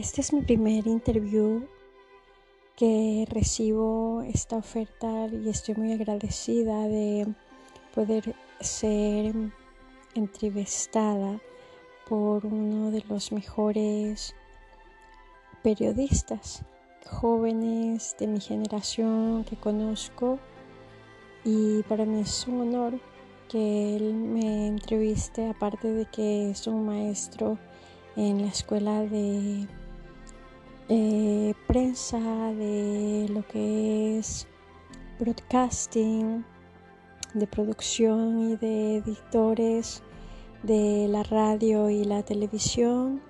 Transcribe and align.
Este 0.00 0.22
es 0.22 0.32
mi 0.32 0.40
primer 0.40 0.86
interview 0.86 1.68
que 2.74 3.26
recibo 3.28 4.22
esta 4.22 4.56
oferta 4.56 5.26
y 5.30 5.46
estoy 5.46 5.74
muy 5.74 5.92
agradecida 5.92 6.88
de 6.88 7.26
poder 7.94 8.34
ser 8.60 9.34
entrevistada 10.14 11.38
por 12.08 12.46
uno 12.46 12.90
de 12.90 13.04
los 13.10 13.30
mejores 13.30 14.34
periodistas 15.62 16.64
jóvenes 17.04 18.16
de 18.18 18.26
mi 18.26 18.40
generación 18.40 19.44
que 19.44 19.56
conozco. 19.56 20.38
Y 21.44 21.82
para 21.82 22.06
mí 22.06 22.22
es 22.22 22.46
un 22.46 22.62
honor 22.62 22.98
que 23.50 23.96
él 23.96 24.14
me 24.14 24.66
entreviste 24.66 25.46
aparte 25.46 25.92
de 25.92 26.06
que 26.06 26.52
es 26.52 26.66
un 26.66 26.86
maestro 26.86 27.58
en 28.16 28.40
la 28.40 28.48
escuela 28.48 29.02
de 29.02 29.68
eh, 30.90 31.54
prensa, 31.68 32.18
de 32.18 33.26
lo 33.30 33.46
que 33.46 34.18
es 34.18 34.48
broadcasting, 35.20 36.44
de 37.32 37.46
producción 37.46 38.40
y 38.40 38.56
de 38.56 38.96
editores 38.96 40.02
de 40.64 41.06
la 41.08 41.22
radio 41.22 41.90
y 41.90 42.04
la 42.04 42.24
televisión. 42.24 43.22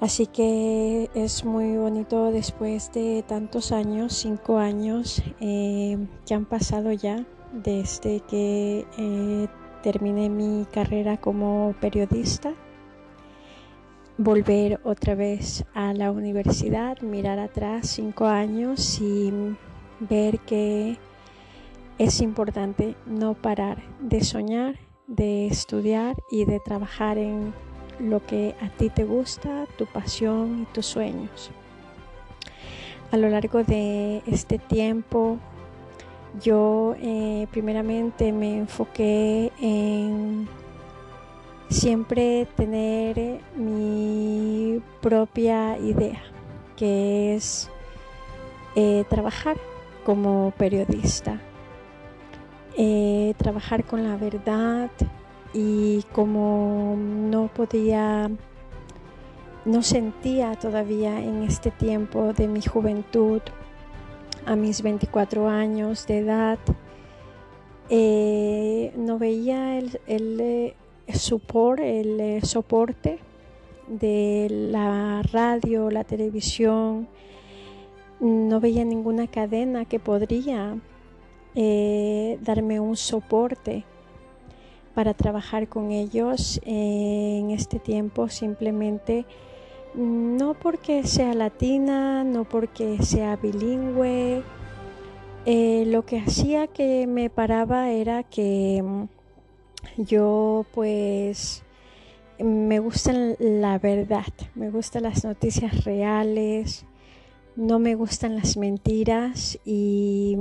Así 0.00 0.26
que 0.26 1.10
es 1.14 1.44
muy 1.44 1.76
bonito 1.76 2.32
después 2.32 2.90
de 2.92 3.22
tantos 3.28 3.70
años, 3.70 4.14
cinco 4.14 4.56
años 4.56 5.22
eh, 5.40 5.98
que 6.26 6.34
han 6.34 6.46
pasado 6.46 6.90
ya 6.92 7.26
desde 7.52 8.20
que 8.20 8.86
eh, 8.96 9.48
terminé 9.82 10.30
mi 10.30 10.66
carrera 10.72 11.18
como 11.18 11.74
periodista 11.82 12.54
volver 14.18 14.80
otra 14.84 15.14
vez 15.14 15.64
a 15.74 15.92
la 15.92 16.10
universidad, 16.10 17.00
mirar 17.00 17.38
atrás 17.38 17.88
cinco 17.88 18.26
años 18.26 19.00
y 19.00 19.32
ver 20.00 20.38
que 20.40 20.96
es 21.98 22.20
importante 22.20 22.94
no 23.06 23.34
parar 23.34 23.82
de 24.00 24.22
soñar, 24.22 24.78
de 25.06 25.46
estudiar 25.46 26.16
y 26.30 26.44
de 26.44 26.60
trabajar 26.60 27.18
en 27.18 27.52
lo 27.98 28.24
que 28.24 28.54
a 28.60 28.68
ti 28.68 28.90
te 28.90 29.04
gusta, 29.04 29.66
tu 29.78 29.86
pasión 29.86 30.62
y 30.62 30.64
tus 30.72 30.86
sueños. 30.86 31.50
A 33.12 33.16
lo 33.16 33.28
largo 33.28 33.62
de 33.62 34.22
este 34.26 34.58
tiempo, 34.58 35.38
yo 36.42 36.96
eh, 37.00 37.46
primeramente 37.52 38.32
me 38.32 38.58
enfoqué 38.58 39.52
en 39.60 40.48
siempre 41.74 42.46
tener 42.56 43.40
mi 43.56 44.80
propia 45.00 45.76
idea, 45.78 46.22
que 46.76 47.34
es 47.34 47.68
eh, 48.76 49.04
trabajar 49.08 49.56
como 50.04 50.52
periodista, 50.56 51.40
eh, 52.76 53.34
trabajar 53.38 53.84
con 53.84 54.04
la 54.04 54.16
verdad 54.16 54.90
y 55.52 56.04
como 56.12 56.96
no 56.96 57.48
podía, 57.48 58.30
no 59.64 59.82
sentía 59.82 60.54
todavía 60.54 61.18
en 61.18 61.42
este 61.42 61.72
tiempo 61.72 62.32
de 62.32 62.46
mi 62.46 62.62
juventud, 62.62 63.42
a 64.46 64.54
mis 64.54 64.80
24 64.80 65.48
años 65.48 66.06
de 66.06 66.18
edad, 66.18 66.58
eh, 67.90 68.92
no 68.96 69.18
veía 69.18 69.76
el, 69.78 70.00
el, 70.06 70.74
el 71.06 72.20
eh, 72.20 72.40
soporte 72.42 73.18
de 73.88 74.48
la 74.50 75.22
radio, 75.32 75.90
la 75.90 76.04
televisión, 76.04 77.08
no 78.20 78.60
veía 78.60 78.84
ninguna 78.84 79.26
cadena 79.26 79.84
que 79.84 79.98
podría 79.98 80.76
eh, 81.54 82.38
darme 82.42 82.80
un 82.80 82.96
soporte 82.96 83.84
para 84.94 85.12
trabajar 85.14 85.68
con 85.68 85.90
ellos 85.90 86.60
en 86.64 87.50
este 87.50 87.78
tiempo. 87.78 88.28
Simplemente 88.28 89.26
no 89.94 90.54
porque 90.54 91.04
sea 91.04 91.34
latina, 91.34 92.24
no 92.24 92.44
porque 92.44 93.02
sea 93.02 93.36
bilingüe, 93.36 94.42
eh, 95.46 95.84
lo 95.86 96.06
que 96.06 96.20
hacía 96.20 96.66
que 96.68 97.06
me 97.06 97.28
paraba 97.28 97.90
era 97.90 98.22
que 98.22 98.82
yo 99.96 100.66
pues 100.72 101.62
me 102.38 102.78
gusta 102.78 103.12
la 103.38 103.78
verdad, 103.78 104.32
me 104.54 104.70
gustan 104.70 105.04
las 105.04 105.24
noticias 105.24 105.84
reales, 105.84 106.84
no 107.56 107.78
me 107.78 107.94
gustan 107.94 108.36
las 108.36 108.56
mentiras 108.56 109.58
y 109.64 110.36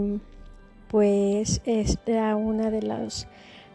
pues 0.88 1.62
era 1.66 2.36
una 2.36 2.72
de 2.72 2.82
las 2.82 3.28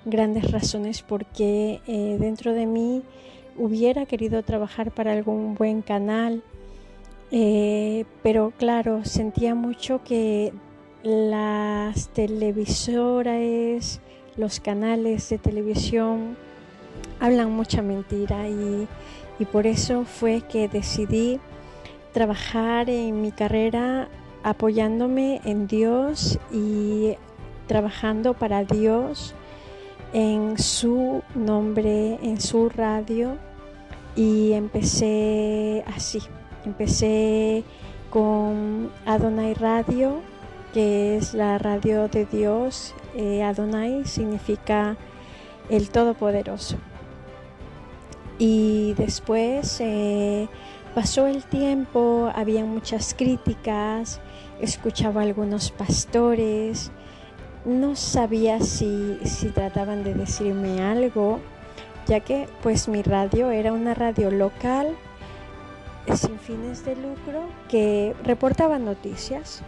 grandes 0.05 0.51
razones 0.51 1.03
por 1.03 1.27
qué 1.27 1.81
eh, 1.87 2.17
dentro 2.19 2.53
de 2.53 2.67
mí 2.67 3.03
hubiera 3.57 4.07
querido 4.07 4.43
trabajar 4.43 4.93
para 4.93 5.13
algún 5.13 5.55
buen 5.55 5.83
canal, 5.83 6.43
eh, 7.31 8.05
pero 8.23 8.53
claro, 8.57 9.05
sentía 9.05 9.55
mucho 9.55 10.03
que 10.05 10.53
las 11.03 12.09
televisoras, 12.09 14.01
los 14.39 14.61
canales 14.61 15.29
de 15.29 15.39
televisión 15.39 16.37
hablan 17.21 17.51
mucha 17.51 17.83
mentira 17.83 18.49
y, 18.49 18.87
por 19.53 19.67
eso 19.67 20.05
fue 20.05 20.41
que 20.41 20.69
decidí 20.69 21.39
trabajar 22.13 22.91
en 22.91 23.21
mi 23.21 23.31
carrera 23.31 24.09
apoyándome 24.43 25.41
en 25.45 25.69
Dios 25.69 26.41
y 26.53 27.15
trabajando 27.69 28.35
para 28.35 28.65
Dios 28.65 29.35
en 30.13 30.59
su 30.59 31.23
nombre, 31.37 32.19
en 32.23 32.41
su 32.41 32.69
radio. 32.69 33.37
Y 34.17 34.55
empecé 34.55 35.85
así, 35.87 36.21
empecé 36.65 37.63
con 38.11 38.91
Adonai 39.07 39.55
Radio 39.55 40.21
que 40.73 41.17
es 41.17 41.35
la 41.35 41.59
radio 41.59 42.09
de 42.09 42.25
Dios. 42.27 42.95
Eh, 43.15 43.43
Adonai 43.43 44.05
significa 44.05 44.97
el 45.69 45.91
Todopoderoso. 45.91 46.77
Y 48.39 48.95
después 48.95 49.81
eh, 49.81 50.49
pasó 50.95 51.27
el 51.27 51.45
tiempo, 51.45 52.31
había 52.35 52.65
muchas 52.65 53.15
críticas, 53.15 54.21
escuchaba 54.61 55.23
a 55.23 55.25
algunos 55.25 55.71
pastores, 55.71 56.93
no 57.65 57.97
sabía 57.97 58.61
si, 58.61 59.19
si 59.25 59.49
trataban 59.49 60.05
de 60.05 60.15
decirme 60.15 60.81
algo, 60.81 61.41
ya 62.07 62.21
que 62.21 62.49
pues 62.63 62.89
mi 62.89 63.03
radio 63.03 63.51
era 63.51 63.73
una 63.73 63.95
radio 63.95 64.31
local 64.31 64.97
sin 66.17 66.39
fines 66.39 66.85
de 66.85 66.97
lucro 66.97 67.43
que 67.69 68.15
reportaba 68.25 68.79
noticias 68.79 69.63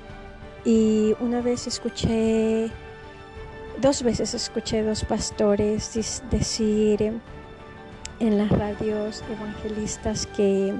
y 0.65 1.15
una 1.21 1.41
vez 1.41 1.67
escuché, 1.67 2.71
dos 3.81 4.03
veces 4.03 4.35
escuché 4.35 4.83
dos 4.83 5.05
pastores 5.05 6.23
decir 6.31 7.21
en 8.21 8.39
las 8.39 8.51
radios 8.51 9.25
evangelistas 9.31 10.27
que, 10.27 10.75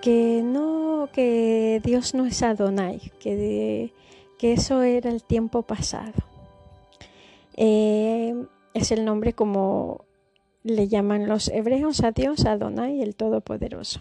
que 0.00 0.42
no, 0.44 1.08
que 1.12 1.80
Dios 1.82 2.14
no 2.14 2.26
es 2.26 2.42
Adonai, 2.42 3.12
que, 3.18 3.92
que 4.38 4.52
eso 4.52 4.82
era 4.82 5.10
el 5.10 5.22
tiempo 5.22 5.62
pasado. 5.62 6.12
Eh, 7.56 8.34
es 8.74 8.92
el 8.92 9.04
nombre 9.04 9.34
como 9.34 10.04
le 10.62 10.88
llaman 10.88 11.28
los 11.28 11.48
hebreos 11.48 12.02
a 12.02 12.12
Dios, 12.12 12.46
Adonai, 12.46 13.02
el 13.02 13.16
Todopoderoso. 13.16 14.00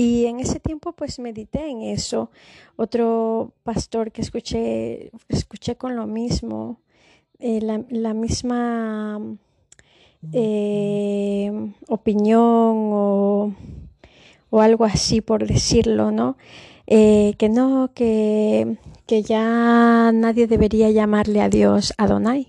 Y 0.00 0.24
en 0.24 0.40
ese 0.40 0.60
tiempo 0.60 0.92
pues 0.92 1.18
medité 1.18 1.68
en 1.68 1.82
eso. 1.82 2.30
Otro 2.76 3.52
pastor 3.64 4.12
que 4.12 4.22
escuché, 4.22 5.10
escuché 5.28 5.76
con 5.76 5.94
lo 5.94 6.06
mismo, 6.06 6.80
eh, 7.38 7.60
la, 7.60 8.14
misma 8.14 9.20
eh, 10.32 11.52
opinión 11.86 12.40
o, 12.40 13.52
algo 14.52 14.86
así 14.86 15.20
por 15.20 15.46
decirlo, 15.46 16.10
¿no? 16.10 16.38
Eh, 16.86 17.34
que 17.36 17.50
no, 17.50 17.90
que, 17.94 18.78
que, 19.06 19.22
ya 19.22 20.12
nadie 20.14 20.46
debería 20.46 20.90
llamarle 20.90 21.42
a 21.42 21.50
Dios 21.50 21.92
Adonai. 21.98 22.48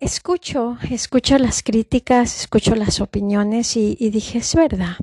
escucho, 0.00 0.78
escucho 0.90 1.36
las 1.36 1.62
críticas, 1.62 2.40
escucho 2.40 2.74
las 2.74 3.02
opiniones 3.02 3.76
y 3.76 4.08
dije, 4.08 4.38
es 4.38 4.54
verdad. 4.54 4.96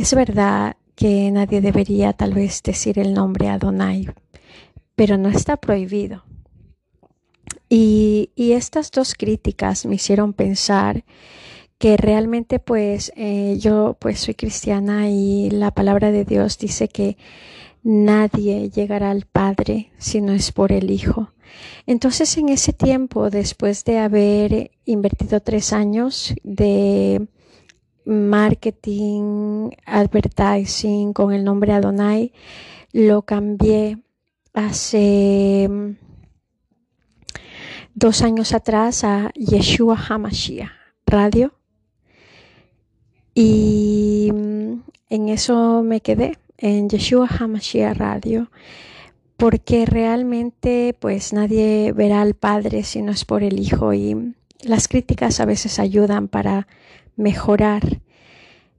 Es 0.00 0.14
verdad 0.14 0.76
que 0.94 1.30
nadie 1.30 1.60
debería 1.60 2.14
tal 2.14 2.32
vez 2.32 2.62
decir 2.62 2.98
el 2.98 3.12
nombre 3.12 3.50
Adonai, 3.50 4.08
pero 4.96 5.18
no 5.18 5.28
está 5.28 5.58
prohibido. 5.58 6.24
Y, 7.68 8.30
estas 8.34 8.90
dos 8.90 9.12
críticas 9.12 9.84
me 9.84 9.96
hicieron 9.96 10.32
pensar 10.32 11.04
que 11.76 11.98
realmente 11.98 12.60
pues 12.60 13.12
eh, 13.14 13.58
yo 13.60 13.98
pues 14.00 14.20
soy 14.20 14.32
cristiana 14.32 15.10
y 15.10 15.50
la 15.50 15.70
palabra 15.70 16.10
de 16.10 16.24
Dios 16.24 16.56
dice 16.56 16.88
que 16.88 17.18
nadie 17.82 18.70
llegará 18.70 19.10
al 19.10 19.26
Padre 19.26 19.92
si 19.98 20.22
no 20.22 20.32
es 20.32 20.50
por 20.50 20.72
el 20.72 20.90
Hijo. 20.90 21.34
Entonces 21.84 22.38
en 22.38 22.48
ese 22.48 22.72
tiempo, 22.72 23.28
después 23.28 23.84
de 23.84 23.98
haber 23.98 24.70
invertido 24.86 25.40
tres 25.40 25.74
años 25.74 26.32
de 26.42 27.28
marketing, 28.04 29.70
advertising 29.86 31.12
con 31.12 31.32
el 31.32 31.44
nombre 31.44 31.72
Adonai, 31.72 32.32
lo 32.92 33.22
cambié 33.22 33.98
hace 34.52 35.68
dos 37.94 38.22
años 38.22 38.52
atrás 38.52 39.04
a 39.04 39.30
Yeshua 39.34 39.96
Hamashiach 39.96 40.70
Radio. 41.06 41.52
Y 43.34 44.30
mm, 44.32 44.72
en 45.08 45.28
eso 45.28 45.82
me 45.82 46.00
quedé, 46.00 46.38
en 46.58 46.88
Yeshua 46.88 47.26
HaMashiach 47.26 47.96
Radio, 47.96 48.50
porque 49.36 49.86
realmente 49.86 50.94
pues 50.98 51.32
nadie 51.32 51.92
verá 51.92 52.22
al 52.22 52.34
Padre 52.34 52.84
si 52.84 53.02
no 53.02 53.12
es 53.12 53.24
por 53.24 53.42
el 53.42 53.58
Hijo 53.58 53.94
y 53.94 54.34
las 54.62 54.88
críticas 54.88 55.40
a 55.40 55.46
veces 55.46 55.78
ayudan 55.78 56.28
para 56.28 56.68
mejorar. 57.20 58.00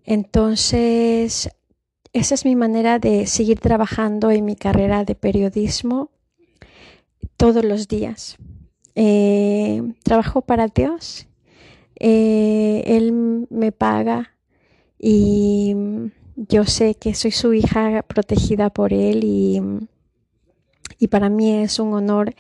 Entonces, 0.04 1.50
esa 2.12 2.36
es 2.36 2.46
mi 2.46 2.56
manera 2.56 3.00
de 3.00 3.28
seguir 3.28 3.60
trabajando 3.60 4.32
en 4.32 4.44
mi 4.44 4.56
carrera 4.56 5.06
de 5.06 5.16
periodismo 5.16 6.10
todos 7.38 7.64
los 7.64 7.88
días. 7.88 8.38
Eh, 8.96 9.82
trabajo 10.04 10.42
para 10.42 10.68
Dios. 10.68 11.28
Eh, 12.00 12.84
él 12.88 13.48
me 13.50 13.72
paga 13.72 14.34
y 14.98 15.76
yo 16.36 16.66
sé 16.66 16.96
que 16.96 17.14
soy 17.14 17.32
su 17.32 17.54
hija 17.54 18.02
protegida 18.02 18.72
por 18.72 18.92
él 18.92 19.24
y, 19.24 19.62
y 20.98 21.08
para 21.08 21.30
mí 21.30 21.62
es 21.62 21.80
un 21.80 21.94
honor 21.94 22.34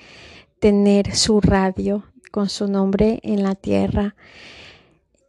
tener 0.60 1.16
su 1.16 1.42
radio 1.42 2.04
con 2.32 2.50
su 2.50 2.68
nombre 2.68 3.20
en 3.24 3.44
la 3.44 3.54
tierra 3.54 4.16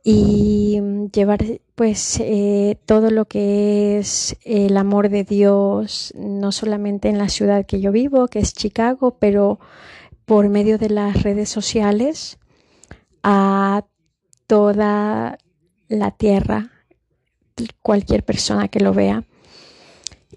y 0.05 0.81
llevar 1.13 1.45
pues 1.75 2.19
eh, 2.21 2.77
todo 2.87 3.11
lo 3.11 3.27
que 3.27 3.99
es 3.99 4.37
el 4.45 4.77
amor 4.77 5.09
de 5.09 5.25
Dios, 5.25 6.13
no 6.17 6.53
solamente 6.53 7.09
en 7.09 7.19
la 7.19 7.29
ciudad 7.29 7.67
que 7.67 7.81
yo 7.81 7.93
vivo, 7.93 8.27
que 8.29 8.41
es 8.41 8.53
Chicago, 8.53 9.17
pero 9.19 9.61
por 10.25 10.49
medio 10.49 10.79
de 10.79 10.91
las 10.91 11.23
redes 11.23 11.49
sociales 11.49 12.39
a 13.23 13.85
toda 14.47 15.39
la 15.89 16.11
tierra 16.11 16.71
cualquier 17.83 18.25
persona 18.25 18.69
que 18.69 18.81
lo 18.81 18.93
vea. 18.93 19.25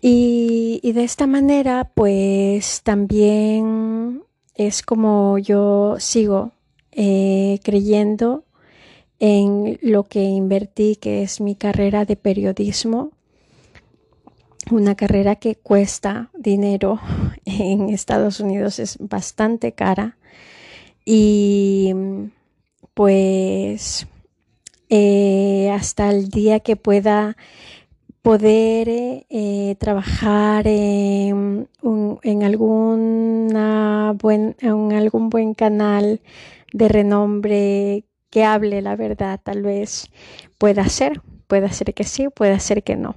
Y, 0.02 0.92
de 0.94 1.04
esta 1.04 1.26
manera, 1.26 1.92
pues 1.96 2.84
también 2.84 4.24
es 4.54 4.84
como 4.84 5.40
yo 5.40 5.96
sigo 6.00 6.52
eh, 6.92 7.60
creyendo 7.64 8.44
en 9.20 9.80
lo 9.82 10.04
que 10.04 10.24
invertí, 10.24 10.96
que 10.96 11.24
es 11.24 11.42
mi 11.42 11.56
carrera 11.56 12.06
de 12.06 12.16
periodismo, 12.16 13.12
una 14.72 14.96
carrera 14.96 15.36
que 15.36 15.56
cuesta 15.56 16.32
dinero 16.38 17.00
en 17.46 17.90
Estados 17.90 18.40
Unidos, 18.40 18.80
es 18.80 18.98
bastante 19.00 19.74
cara. 19.74 20.18
Y 21.06 21.94
pues 22.94 24.08
eh, 24.90 25.70
hasta 25.72 26.10
el 26.10 26.30
día 26.30 26.60
que 26.62 26.76
pueda 26.76 27.38
poder 28.22 28.88
eh, 28.90 29.76
trabajar 29.78 30.66
en, 30.68 31.68
alguna 32.42 34.14
buen, 34.20 34.56
en 34.62 34.94
algún 34.94 35.30
buen 35.30 35.54
canal 35.54 36.22
de 36.74 36.88
renombre 36.88 38.06
que 38.36 38.44
hable 38.44 38.82
la 38.82 38.98
verdad, 38.98 39.40
tal 39.42 39.62
vez 39.62 40.12
pueda 40.58 40.90
ser, 40.90 41.22
puede 41.48 41.72
ser 41.72 41.94
que 41.94 42.04
sí, 42.04 42.28
puede 42.28 42.60
ser 42.60 42.84
que 42.84 42.98
no. 42.98 43.16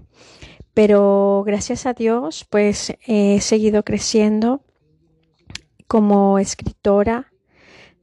Pero 0.75 1.43
gracias 1.45 1.87
a 1.87 1.93
Dios, 1.93 2.47
pues 2.49 2.95
he 3.05 3.41
seguido 3.41 3.83
creciendo 3.83 4.63
como 5.89 6.39
escritora 6.39 7.33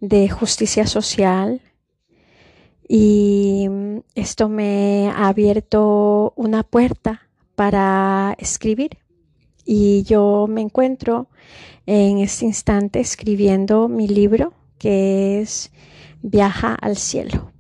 de 0.02 0.28
justicia 0.28 0.86
social, 0.88 1.62
y 2.86 3.70
esto 4.14 4.50
me 4.50 5.08
ha 5.08 5.30
abierto 5.30 6.34
una 6.36 6.64
puerta 6.64 7.30
para 7.56 8.36
escribir 8.40 8.98
y 9.64 10.04
yo 10.04 10.48
me 10.50 10.60
encuentro 10.60 11.30
en 11.86 12.18
este 12.18 12.44
instante 12.44 13.00
escribiendo 13.00 13.88
mi 13.88 14.10
libro 14.10 14.52
que 14.78 15.40
es 15.40 15.72
Viaja 16.28 16.74
al 16.74 16.98
cielo. 16.98 17.52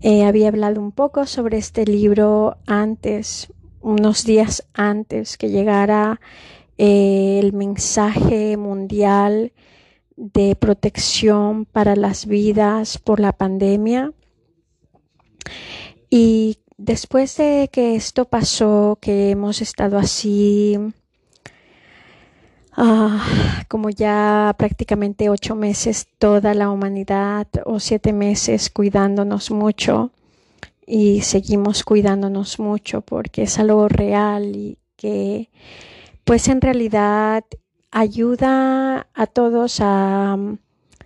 Eh, 0.00 0.24
había 0.24 0.48
hablado 0.48 0.80
un 0.80 0.90
poco 0.90 1.26
sobre 1.26 1.58
este 1.58 1.84
libro 1.84 2.56
antes, 2.66 3.52
unos 3.82 4.24
días 4.24 4.66
antes 4.72 5.36
que 5.36 5.50
llegara 5.50 6.18
eh, 6.78 7.38
el 7.42 7.52
mensaje 7.52 8.56
mundial 8.56 9.52
de 10.16 10.56
protección 10.56 11.66
para 11.66 11.94
las 11.94 12.24
vidas 12.24 12.96
por 12.96 13.20
la 13.20 13.32
pandemia. 13.32 14.14
Y 16.08 16.60
después 16.78 17.36
de 17.36 17.68
que 17.70 17.96
esto 17.96 18.24
pasó, 18.24 18.96
que 18.98 19.28
hemos 19.28 19.60
estado 19.60 19.98
así 19.98 20.78
ah, 22.82 23.62
como 23.68 23.90
ya 23.90 24.54
prácticamente 24.58 25.28
ocho 25.28 25.54
meses 25.54 26.08
toda 26.18 26.54
la 26.54 26.70
humanidad 26.70 27.46
o 27.66 27.78
siete 27.78 28.12
meses 28.12 28.70
cuidándonos 28.70 29.50
mucho 29.50 30.10
y 30.86 31.20
seguimos 31.20 31.84
cuidándonos 31.84 32.58
mucho 32.58 33.02
porque 33.02 33.42
es 33.42 33.58
algo 33.58 33.88
real 33.88 34.56
y 34.56 34.78
que 34.96 35.50
pues 36.24 36.48
en 36.48 36.60
realidad 36.60 37.44
ayuda 37.90 39.08
a 39.14 39.26
todos 39.26 39.78
a 39.80 40.36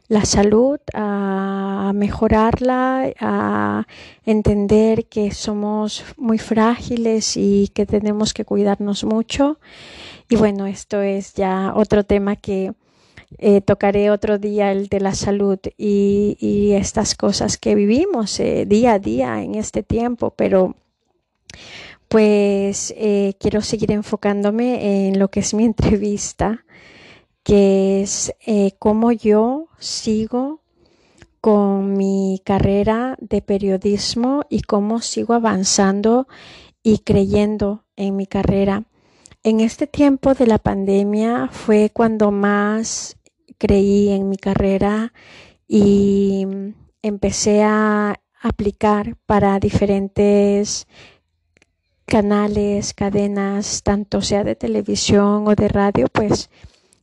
la 0.09 0.25
salud, 0.25 0.79
a 0.93 1.93
mejorarla, 1.95 3.13
a 3.21 3.87
entender 4.25 5.07
que 5.07 5.33
somos 5.33 6.05
muy 6.17 6.39
frágiles 6.39 7.37
y 7.37 7.69
que 7.69 7.87
tenemos 7.87 8.35
que 8.35 8.45
cuidarnos 8.45 9.05
mucho. 9.05 9.59
Y 10.29 10.37
bueno, 10.37 10.67
esto 10.67 11.01
es 11.01 11.35
ya 11.35 11.73
otro 11.75 12.05
tema 12.05 12.37
que 12.37 12.73
eh, 13.39 13.61
tocaré 13.61 14.11
otro 14.11 14.39
día, 14.39 14.71
el 14.71 14.89
de 14.89 15.01
la 15.01 15.15
salud 15.15 15.59
y, 15.77 16.73
estas 16.73 17.15
cosas 17.15 17.57
que 17.57 17.75
vivimos 17.75 18.39
eh, 18.41 18.65
día 18.67 18.95
a 18.95 18.99
día 18.99 19.43
en 19.43 19.55
este 19.55 19.83
tiempo, 19.83 20.31
pero 20.37 20.77
pues 22.09 22.95
eh, 22.97 23.35
quiero 23.41 23.61
seguir 23.61 23.91
enfocándome 23.93 25.09
en 25.09 25.19
lo 25.19 25.29
que 25.29 25.41
es 25.41 25.55
mi 25.55 25.65
entrevista 25.65 26.65
que 27.45 28.03
es 28.03 28.35
eh, 28.47 28.73
cómo 28.79 29.13
yo 29.13 29.69
sigo 29.79 30.63
con 31.41 31.93
mi 31.93 32.41
carrera 32.43 33.17
de 33.21 33.43
periodismo 33.43 34.45
y 34.49 34.63
cómo 34.63 35.03
sigo 35.03 35.35
avanzando 35.35 36.27
y 36.83 37.01
creyendo 37.01 37.85
en 37.97 38.17
mi 38.17 38.27
carrera. 38.27 38.85
En 39.43 39.61
este 39.61 39.87
tiempo 39.87 40.33
de 40.33 40.47
la 40.47 40.59
pandemia 40.59 41.49
fue 41.53 41.91
cuando 41.93 42.31
más 42.31 43.19
creí 43.59 44.09
en 44.09 44.31
mi 44.31 44.39
carrera 44.39 45.13
y 45.69 46.47
empecé 47.03 47.63
a 47.63 48.21
aplicar 48.41 49.17
para 49.27 49.61
diferentes 49.61 50.87
canales, 52.07 52.95
cadenas, 52.95 53.83
tanto 53.83 54.23
sea 54.23 54.45
de 54.45 54.57
televisión 54.57 55.47
o 55.47 55.55
de 55.55 55.69
radio, 55.69 56.07
pues 56.11 56.49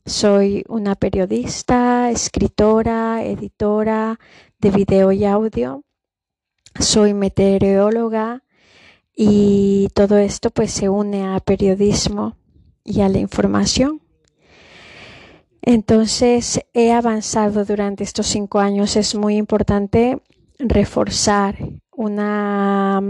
soy 0.04 0.64
una 0.68 0.94
periodista, 0.94 2.10
escritora, 2.10 3.24
editora 3.24 4.18
de 4.58 4.70
video 4.70 5.12
y 5.12 5.24
audio. 5.24 5.84
Soy 6.78 7.14
meteoróloga 7.14 8.42
y 9.14 9.88
todo 9.94 10.18
esto 10.18 10.50
pues 10.50 10.72
se 10.72 10.88
une 10.88 11.26
a 11.26 11.38
periodismo 11.40 12.36
y 12.84 13.02
a 13.02 13.08
la 13.08 13.18
información. 13.18 14.00
Entonces 15.60 16.60
he 16.72 16.92
avanzado 16.92 17.64
durante 17.64 18.02
estos 18.02 18.26
cinco 18.26 18.58
años. 18.58 18.96
Es 18.96 19.14
muy 19.14 19.36
importante 19.36 20.20
reforzar 20.58 21.56
una 21.92 23.00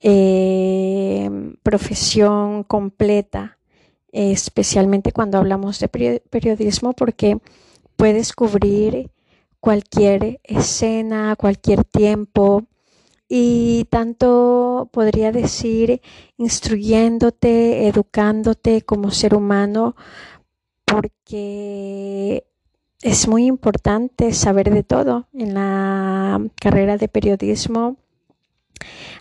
eh, 0.00 1.30
profesión 1.62 2.64
completa 2.64 3.55
especialmente 4.16 5.12
cuando 5.12 5.38
hablamos 5.38 5.78
de 5.78 5.88
periodismo, 6.30 6.94
porque 6.94 7.38
puedes 7.96 8.32
cubrir 8.32 9.10
cualquier 9.60 10.40
escena, 10.44 11.36
cualquier 11.36 11.84
tiempo 11.84 12.64
y 13.28 13.86
tanto 13.90 14.88
podría 14.92 15.32
decir 15.32 16.00
instruyéndote, 16.38 17.88
educándote 17.88 18.82
como 18.82 19.10
ser 19.10 19.34
humano, 19.34 19.96
porque 20.84 22.46
es 23.02 23.28
muy 23.28 23.46
importante 23.46 24.32
saber 24.32 24.72
de 24.72 24.82
todo. 24.82 25.26
En 25.34 25.54
la 25.54 26.40
carrera 26.60 26.96
de 26.96 27.08
periodismo 27.08 27.96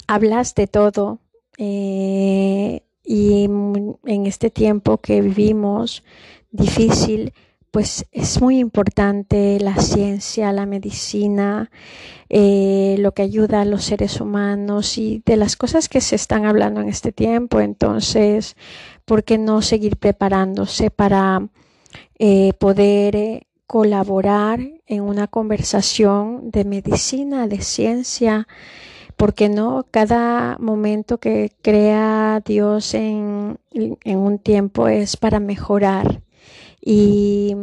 hablas 0.08 0.56
de 0.56 0.68
todo 0.68 1.20
eh, 1.58 2.85
y 3.06 3.46
en 3.46 4.26
este 4.26 4.50
tiempo 4.50 4.98
que 4.98 5.22
vivimos 5.22 6.04
difícil, 6.52 7.34
pues 7.76 8.06
es 8.14 8.42
muy 8.42 8.60
importante 8.60 9.60
la 9.60 9.76
ciencia, 9.76 10.54
la 10.54 10.66
medicina, 10.66 11.70
eh, 12.30 12.96
lo 13.00 13.12
que 13.14 13.22
ayuda 13.22 13.60
a 13.60 13.66
los 13.66 13.84
seres 13.84 14.22
humanos 14.22 14.98
y 14.98 15.22
de 15.26 15.36
las 15.36 15.58
cosas 15.58 15.90
que 15.90 16.00
se 16.00 16.16
están 16.16 16.46
hablando 16.46 16.80
en 16.80 16.88
este 16.88 17.12
tiempo. 17.12 17.60
Entonces, 17.60 18.56
¿por 19.04 19.26
qué 19.26 19.38
no 19.38 19.62
seguir 19.62 19.98
preparándose 19.98 20.90
para 20.90 21.50
eh, 22.18 22.54
poder 22.60 23.18
eh, 23.18 23.48
colaborar 23.68 24.62
en 24.88 25.02
una 25.02 25.28
conversación 25.28 26.52
de 26.52 26.64
medicina, 26.64 27.50
de 27.50 27.60
ciencia? 27.60 28.48
Porque 29.18 29.50
no 29.50 29.86
cada 29.92 30.58
momento 30.60 31.20
que 31.20 31.52
crea 31.62 32.42
Dios 32.46 32.94
en, 32.94 33.58
en, 33.72 34.18
un 34.18 34.40
tiempo 34.40 34.88
es 34.88 35.18
para 35.18 35.40
mejorar. 35.40 36.22
Y 36.82 37.56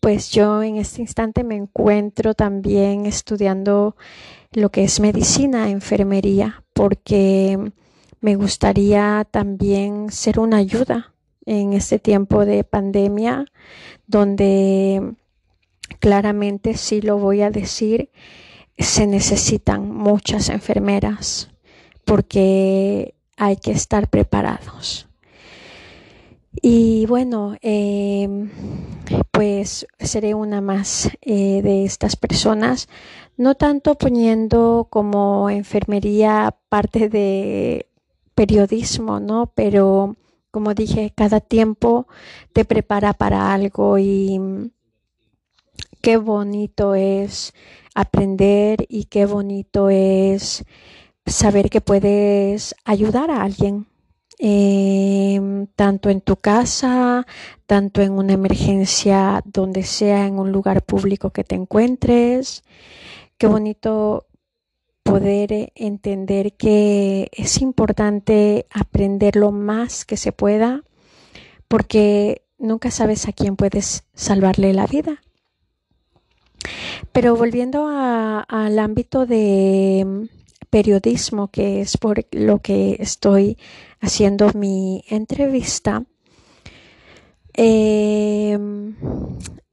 pues 0.00 0.30
yo 0.30 0.62
en 0.62 0.76
este 0.76 1.02
instante 1.02 1.44
me 1.44 1.56
encuentro 1.56 2.34
también 2.34 3.06
estudiando 3.06 3.96
lo 4.52 4.70
que 4.70 4.84
es 4.84 5.00
medicina, 5.00 5.70
enfermería, 5.70 6.64
porque 6.72 7.58
me 8.20 8.36
gustaría 8.36 9.26
también 9.30 10.10
ser 10.10 10.38
una 10.40 10.58
ayuda 10.58 11.12
en 11.46 11.72
este 11.72 11.98
tiempo 11.98 12.44
de 12.44 12.64
pandemia, 12.64 13.46
donde 14.06 15.14
claramente 15.98 16.76
sí 16.76 17.00
lo 17.00 17.18
voy 17.18 17.42
a 17.42 17.50
decir, 17.50 18.10
se 18.80 19.06
necesitan 19.06 19.90
muchas 19.90 20.48
enfermeras 20.48 21.50
porque 22.04 23.14
hay 23.36 23.56
que 23.56 23.72
estar 23.72 24.08
preparados. 24.08 25.08
Y 26.62 27.06
bueno, 27.06 27.56
em, 27.62 28.50
pues 29.30 29.86
seré 29.98 30.34
una 30.34 30.60
más 30.60 31.08
eh, 31.22 31.62
de 31.62 31.84
estas 31.84 32.16
personas, 32.16 32.88
no 33.36 33.54
tanto 33.54 33.94
poniendo 33.94 34.88
como 34.90 35.48
enfermería 35.48 36.56
parte 36.68 37.08
de 37.08 37.86
periodismo, 38.34 39.20
¿no? 39.20 39.52
Pero 39.54 40.16
como 40.50 40.74
dije, 40.74 41.12
cada 41.14 41.40
tiempo 41.40 42.08
te 42.52 42.64
prepara 42.64 43.14
para 43.14 43.52
algo 43.54 43.98
y 43.98 44.40
qué 46.00 46.16
bonito 46.16 46.94
es 46.94 47.52
aprender 47.94 48.86
y 48.88 49.04
qué 49.04 49.26
bonito 49.26 49.90
es 49.90 50.64
saber 51.26 51.70
que 51.70 51.80
puedes 51.80 52.74
ayudar 52.84 53.30
a 53.30 53.42
alguien 53.42 53.86
Em, 54.42 55.66
tanto 55.76 56.08
en 56.08 56.22
tu 56.22 56.36
casa, 56.36 57.26
tanto 57.66 58.00
en 58.00 58.12
una 58.12 58.32
emergencia, 58.32 59.42
donde 59.44 59.82
sea, 59.82 60.26
en 60.26 60.38
un 60.38 60.50
lugar 60.50 60.82
público 60.82 61.28
que 61.30 61.44
te 61.44 61.56
encuentres. 61.56 62.64
Qué 63.36 63.46
bonito 63.46 64.28
poder 65.02 65.52
eh, 65.52 65.72
entender 65.74 66.54
que 66.54 67.28
es 67.32 67.60
importante 67.60 68.66
aprender 68.70 69.36
lo 69.36 69.52
más 69.52 70.06
que 70.06 70.16
se 70.16 70.32
pueda, 70.32 70.84
porque 71.68 72.42
nunca 72.58 72.90
sabes 72.90 73.28
a 73.28 73.32
quién 73.32 73.56
puedes 73.56 74.04
salvarle 74.14 74.72
la 74.72 74.86
vida. 74.86 75.20
Pero 77.12 77.36
volviendo 77.36 77.88
al 77.88 78.78
ámbito 78.78 79.26
de 79.26 80.28
periodismo, 80.70 81.48
que 81.48 81.80
es 81.80 81.96
por 81.96 82.24
lo 82.32 82.60
que 82.60 82.96
estoy 83.00 83.58
haciendo 84.00 84.50
mi 84.54 85.04
entrevista. 85.08 86.04
Em, 87.52 88.94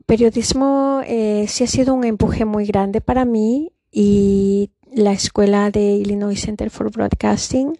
periodismo 0.05 1.01
eh, 1.05 1.45
sí 1.47 1.63
ha 1.63 1.67
sido 1.67 1.93
un 1.93 2.03
empuje 2.03 2.43
muy 2.45 2.65
grande 2.65 3.01
para 3.01 3.23
mí 3.23 3.71
y 3.91 4.71
la 4.93 5.11
escuela 5.11 5.69
de 5.69 5.91
Illinois 5.91 6.39
Center 6.41 6.69
for 6.69 6.91
Broadcasting 6.91 7.77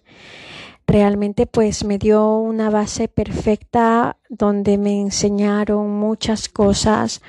realmente 0.88 1.46
pues 1.46 1.84
me 1.84 1.98
dio 1.98 2.38
una 2.38 2.70
base 2.70 3.08
perfecta 3.10 4.18
donde 4.30 4.78
me 4.78 5.02
enseñaron 5.02 5.92
muchas 5.92 6.48
cosas 6.48 7.22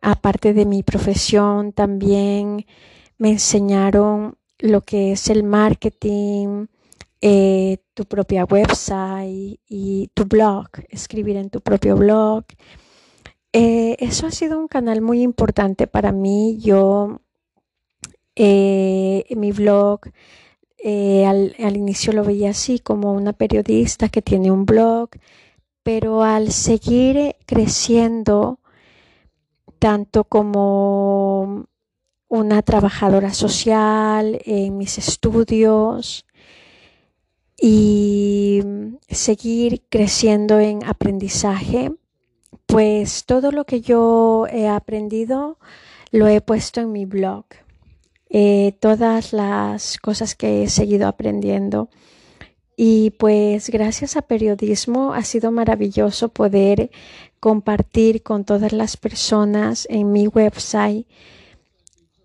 aparte 0.00 0.54
de 0.54 0.64
mi 0.66 0.82
profesión 0.82 1.72
también 1.72 2.66
me 3.18 3.30
enseñaron 3.30 4.36
lo 4.58 4.82
que 4.82 5.12
es 5.12 5.28
el 5.28 5.44
marketing, 5.44 6.66
eh, 7.20 7.78
tu 7.94 8.04
propia 8.04 8.44
website 8.44 9.60
y 9.68 10.10
tu 10.14 10.24
blog, 10.24 10.68
escribir 10.88 11.36
en 11.36 11.50
tu 11.50 11.60
propio 11.60 11.96
blog. 11.96 12.44
Eh, 13.52 13.96
eso 13.98 14.26
ha 14.26 14.30
sido 14.30 14.58
un 14.58 14.68
canal 14.68 15.00
muy 15.00 15.22
importante 15.22 15.86
para 15.86 16.12
mí. 16.12 16.58
Yo, 16.60 17.20
eh, 18.36 19.24
mi 19.36 19.52
blog, 19.52 20.00
al, 21.26 21.54
al 21.58 21.76
inicio 21.76 22.12
lo 22.12 22.24
veía 22.24 22.50
así 22.50 22.78
como 22.78 23.12
una 23.12 23.32
periodista 23.32 24.08
que 24.08 24.22
tiene 24.22 24.50
un 24.50 24.64
blog, 24.64 25.10
pero 25.82 26.22
al 26.22 26.52
seguir 26.52 27.36
creciendo, 27.46 28.60
tanto 29.78 30.24
como 30.24 31.66
una 32.28 32.62
trabajadora 32.62 33.32
social 33.32 34.40
en 34.44 34.76
mis 34.76 34.98
estudios 34.98 36.26
y 37.60 38.62
seguir 39.08 39.82
creciendo 39.88 40.60
en 40.60 40.84
aprendizaje, 40.84 41.92
pues 42.66 43.24
todo 43.24 43.50
lo 43.50 43.64
que 43.64 43.80
yo 43.80 44.46
he 44.52 44.68
aprendido 44.68 45.58
lo 46.10 46.28
he 46.28 46.40
puesto 46.40 46.80
en 46.80 46.92
mi 46.92 47.06
blog. 47.06 47.44
Eh, 48.30 48.76
todas 48.80 49.32
las 49.32 49.96
cosas 49.98 50.34
que 50.34 50.62
he 50.62 50.68
seguido 50.68 51.08
aprendiendo. 51.08 51.88
Y 52.80 53.10
pues 53.10 53.70
gracias 53.70 54.16
a 54.16 54.22
periodismo 54.22 55.12
ha 55.12 55.24
sido 55.24 55.50
maravilloso 55.50 56.28
poder 56.28 56.92
compartir 57.40 58.22
con 58.22 58.44
todas 58.44 58.72
las 58.72 58.96
personas 58.96 59.88
en 59.90 60.12
mi 60.12 60.28
website 60.28 61.04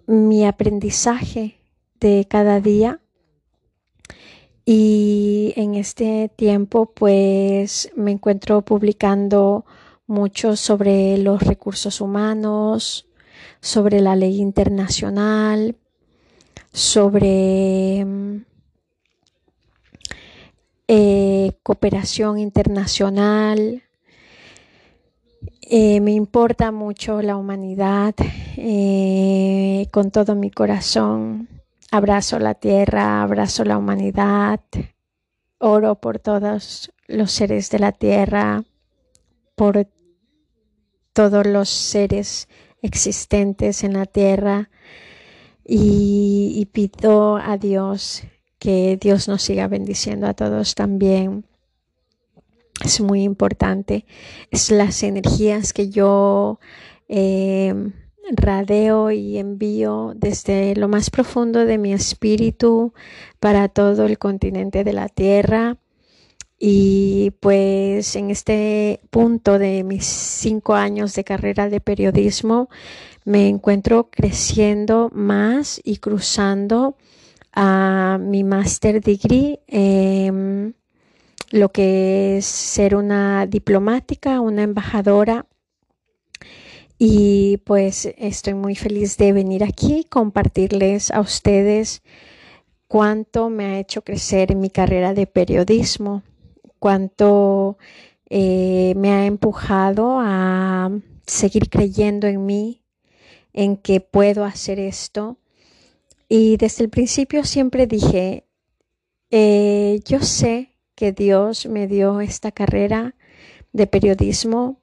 mi 0.05 0.45
aprendizaje 0.45 1.57
de 1.99 2.27
cada 2.29 2.61
día. 2.61 2.99
Y 4.63 5.53
en 5.55 5.73
este 5.73 6.29
tiempo 6.35 6.85
pues 6.85 7.89
me 7.95 8.11
encuentro 8.11 8.61
publicando 8.61 9.65
mucho 10.05 10.55
sobre 10.55 11.17
los 11.17 11.41
recursos 11.41 11.99
humanos, 11.99 13.07
sobre 13.59 14.01
la 14.01 14.15
ley 14.15 14.39
internacional, 14.39 15.77
sobre 16.71 18.05
eh, 20.87 21.51
cooperación 21.63 22.39
internacional, 22.39 23.83
eh, 25.61 26.01
me 26.01 26.11
importa 26.11 26.71
mucho 26.71 27.21
la 27.21 27.37
humanidad 27.37 28.13
eh, 28.57 29.87
con 29.91 30.11
todo 30.11 30.35
mi 30.35 30.51
corazón. 30.51 31.47
Abrazo 31.89 32.37
la 32.39 32.53
tierra, 32.53 33.21
abrazo 33.21 33.63
la 33.63 33.77
humanidad, 33.77 34.59
oro 35.59 35.95
por 35.95 36.19
todos 36.19 36.91
los 37.07 37.31
seres 37.31 37.69
de 37.69 37.79
la 37.79 37.91
tierra, 37.91 38.63
por 39.55 39.87
todos 41.13 41.47
los 41.47 41.69
seres 41.69 42.49
existentes 42.81 43.83
en 43.83 43.93
la 43.93 44.05
tierra. 44.05 44.69
Y, 45.65 46.53
y 46.57 46.65
pido 46.65 47.37
a 47.37 47.57
Dios 47.57 48.23
que 48.63 48.97
Dios 48.97 49.27
nos 49.27 49.41
siga 49.41 49.67
bendiciendo 49.67 50.25
a 50.25 50.33
todos 50.33 50.73
también 50.73 51.43
es 52.81 53.01
muy 53.01 53.23
importante. 53.23 54.05
Es 54.51 54.71
las 54.71 55.03
energías 55.03 55.73
que 55.73 55.89
yo 55.89 56.61
eh, 57.09 57.73
radeo 58.31 59.11
y 59.11 59.37
envío 59.37 60.13
desde 60.15 60.77
lo 60.77 60.87
más 60.87 61.09
profundo 61.09 61.65
de 61.65 61.77
mi 61.77 61.91
espíritu 61.91 62.93
para 63.41 63.67
todo 63.67 64.05
el 64.05 64.17
continente 64.17 64.85
de 64.85 64.93
la 64.93 65.09
Tierra. 65.09 65.75
y 66.57 67.31
pues 67.41 68.15
en 68.15 68.29
este 68.29 69.01
punto 69.09 69.59
de 69.59 69.83
mis 69.83 70.05
cinco 70.05 70.75
años 70.75 71.13
de 71.15 71.25
carrera 71.25 71.67
de 71.67 71.81
periodismo 71.81 72.69
me 73.25 73.49
encuentro 73.49 74.09
creciendo 74.09 75.09
más 75.13 75.81
y 75.83 75.97
cruzando 75.97 76.95
a 77.53 78.17
mi 78.19 78.43
master 78.43 79.01
degree, 79.01 79.59
em, 79.67 80.73
lo 81.51 81.69
que 81.71 82.37
es 82.37 82.45
ser 82.45 82.95
una 82.95 83.45
diplomática, 83.47 84.41
una 84.41 84.63
embajadora. 84.63 85.45
Y 86.97 87.57
pues 87.65 88.09
estoy 88.17 88.53
muy 88.53 88.75
feliz 88.75 89.17
de 89.17 89.33
venir 89.33 89.63
aquí, 89.63 90.05
compartirles 90.09 91.11
a 91.11 91.19
ustedes 91.19 92.01
cuánto 92.87 93.49
me 93.49 93.65
ha 93.65 93.79
hecho 93.79 94.03
crecer 94.03 94.51
en 94.51 94.59
mi 94.59 94.69
carrera 94.69 95.13
de 95.13 95.27
periodismo, 95.27 96.23
cuánto 96.79 97.77
eh, 98.29 98.93
me 98.95 99.11
ha 99.11 99.25
empujado 99.25 100.19
a 100.19 100.91
seguir 101.25 101.69
creyendo 101.69 102.27
en 102.27 102.45
mí, 102.45 102.83
en 103.53 103.77
que 103.77 103.99
puedo 103.99 104.43
hacer 104.43 104.79
esto. 104.79 105.37
Y 106.27 106.57
desde 106.57 106.83
el 106.83 106.89
principio 106.89 107.43
siempre 107.43 107.87
dije, 107.87 108.45
eh, 109.29 109.99
yo 110.05 110.21
sé 110.21 110.77
que 110.95 111.11
Dios 111.11 111.65
me 111.65 111.87
dio 111.87 112.21
esta 112.21 112.51
carrera 112.51 113.15
de 113.71 113.87
periodismo 113.87 114.79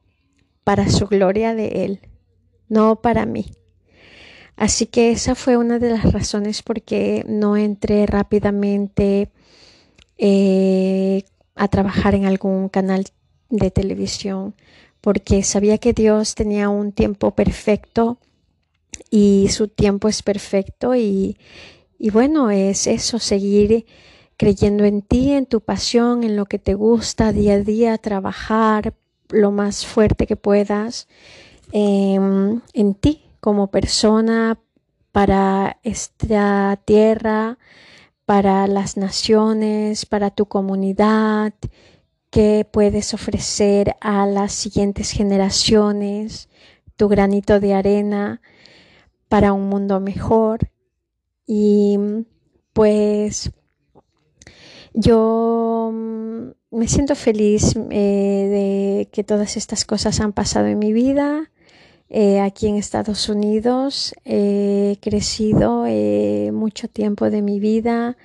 para 0.65 0.89
su 0.89 1.07
gloria 1.07 1.55
de 1.55 1.85
Él, 1.85 2.01
no 2.69 3.01
para 3.01 3.27
mí. 3.27 3.47
Así 4.57 4.87
que 4.87 5.11
esa 5.11 5.35
fue 5.35 5.57
una 5.57 5.79
de 5.79 5.91
las 5.91 6.13
razones 6.13 6.63
por 6.63 6.83
qué 6.83 7.25
no 7.27 7.57
entré 7.57 8.05
rápidamente 8.07 9.31
eh, 10.19 11.25
a 11.55 11.69
trabajar 11.69 12.15
en 12.15 12.27
algún 12.27 12.69
canal 12.69 13.07
de 13.49 13.71
televisión, 13.71 14.55
porque 15.01 15.43
sabía 15.43 15.79
que 15.79 15.93
Dios 15.95 16.35
tenía 16.35 16.69
un 16.69 16.93
tiempo 16.93 17.31
perfecto 17.31 18.19
y 19.11 19.49
su 19.51 19.69
tiempo 19.69 20.09
es 20.09 20.23
perfecto 20.23 20.95
y, 20.95 21.37
bueno, 22.13 22.51
es 22.51 22.87
eso, 22.87 23.19
seguir 23.19 23.87
creyendo 24.37 24.85
en 24.85 25.03
ti, 25.03 25.33
en 25.33 25.47
tu 25.47 25.61
pasión, 25.61 26.25
en 26.25 26.37
lo 26.37 26.47
que 26.47 26.59
te 26.59 26.75
gusta 26.75 27.33
día 27.33 27.55
a 27.55 27.59
día, 27.59 27.99
trabajar 27.99 28.95
lo 29.29 29.51
más 29.51 29.85
fuerte 29.85 30.27
que 30.27 30.37
puedas 30.37 31.09
em, 31.73 32.61
en 32.73 32.95
ti 32.95 33.23
como 33.41 33.71
persona 33.71 34.59
para 35.13 35.79
esta 35.83 36.81
tierra, 36.85 37.59
para 38.25 38.67
las 38.67 38.97
naciones, 38.97 40.07
para 40.07 40.31
tu 40.31 40.47
comunidad, 40.47 41.53
que 42.31 42.67
puedes 42.71 43.13
ofrecer 43.13 43.97
a 44.01 44.25
las 44.27 44.53
siguientes 44.53 45.11
generaciones, 45.11 46.49
tu 46.97 47.09
granito 47.09 47.59
de 47.61 47.75
arena 47.75 48.41
para 49.31 49.53
un 49.53 49.69
mundo 49.69 50.01
mejor. 50.01 50.59
Y 51.47 51.97
pues 52.73 53.51
yo 54.93 55.91
mm, 55.93 56.51
me 56.73 56.89
siento 56.89 57.15
feliz 57.15 57.77
eh, 57.91 59.01
de 59.01 59.09
que 59.13 59.23
todas 59.25 59.57
estas 59.57 59.85
cosas 59.85 60.21
han 60.21 60.33
pasado 60.33 60.67
en 60.67 60.79
mi 60.79 60.93
vida. 60.93 61.51
Eh, 62.09 62.41
aquí 62.41 62.67
en 62.67 62.75
Estados 62.75 63.29
Unidos 63.29 64.15
he 64.25 64.99
crecido 65.01 65.85
eh, 65.87 66.51
mucho 66.53 66.89
tiempo 66.89 67.31
de 67.31 67.41
mi 67.41 67.61
vida. 67.61 68.17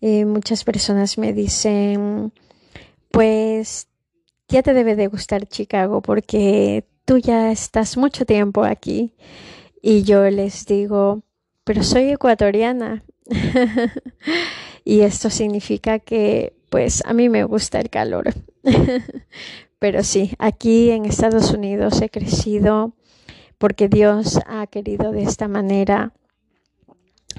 muchas 0.00 0.64
personas 0.64 1.18
me 1.18 1.32
dicen, 1.32 2.32
pues 3.10 3.88
ya 4.48 4.62
te 4.62 4.72
debe 4.72 4.96
de 4.96 5.08
gustar 5.08 5.46
Chicago 5.46 6.00
porque 6.00 6.84
tú 7.04 7.18
ya 7.18 7.50
estás 7.52 7.96
mucho 7.96 8.24
tiempo 8.24 8.64
aquí. 8.64 9.12
Y 9.88 10.02
yo 10.02 10.28
les 10.30 10.66
digo, 10.66 11.22
pero 11.62 11.84
soy 11.84 12.10
ecuatoriana. 12.10 13.04
y 14.84 15.02
esto 15.02 15.30
significa 15.30 16.00
que 16.00 16.56
pues 16.70 17.04
a 17.06 17.12
mí 17.12 17.28
me 17.28 17.44
gusta 17.44 17.78
el 17.78 17.88
calor. 17.88 18.34
pero 19.78 20.02
sí, 20.02 20.32
aquí 20.40 20.90
en 20.90 21.04
Estados 21.04 21.52
Unidos 21.52 22.02
he 22.02 22.08
crecido 22.08 22.94
porque 23.58 23.86
Dios 23.86 24.40
ha 24.48 24.66
querido 24.66 25.12
de 25.12 25.22
esta 25.22 25.46
manera. 25.46 26.12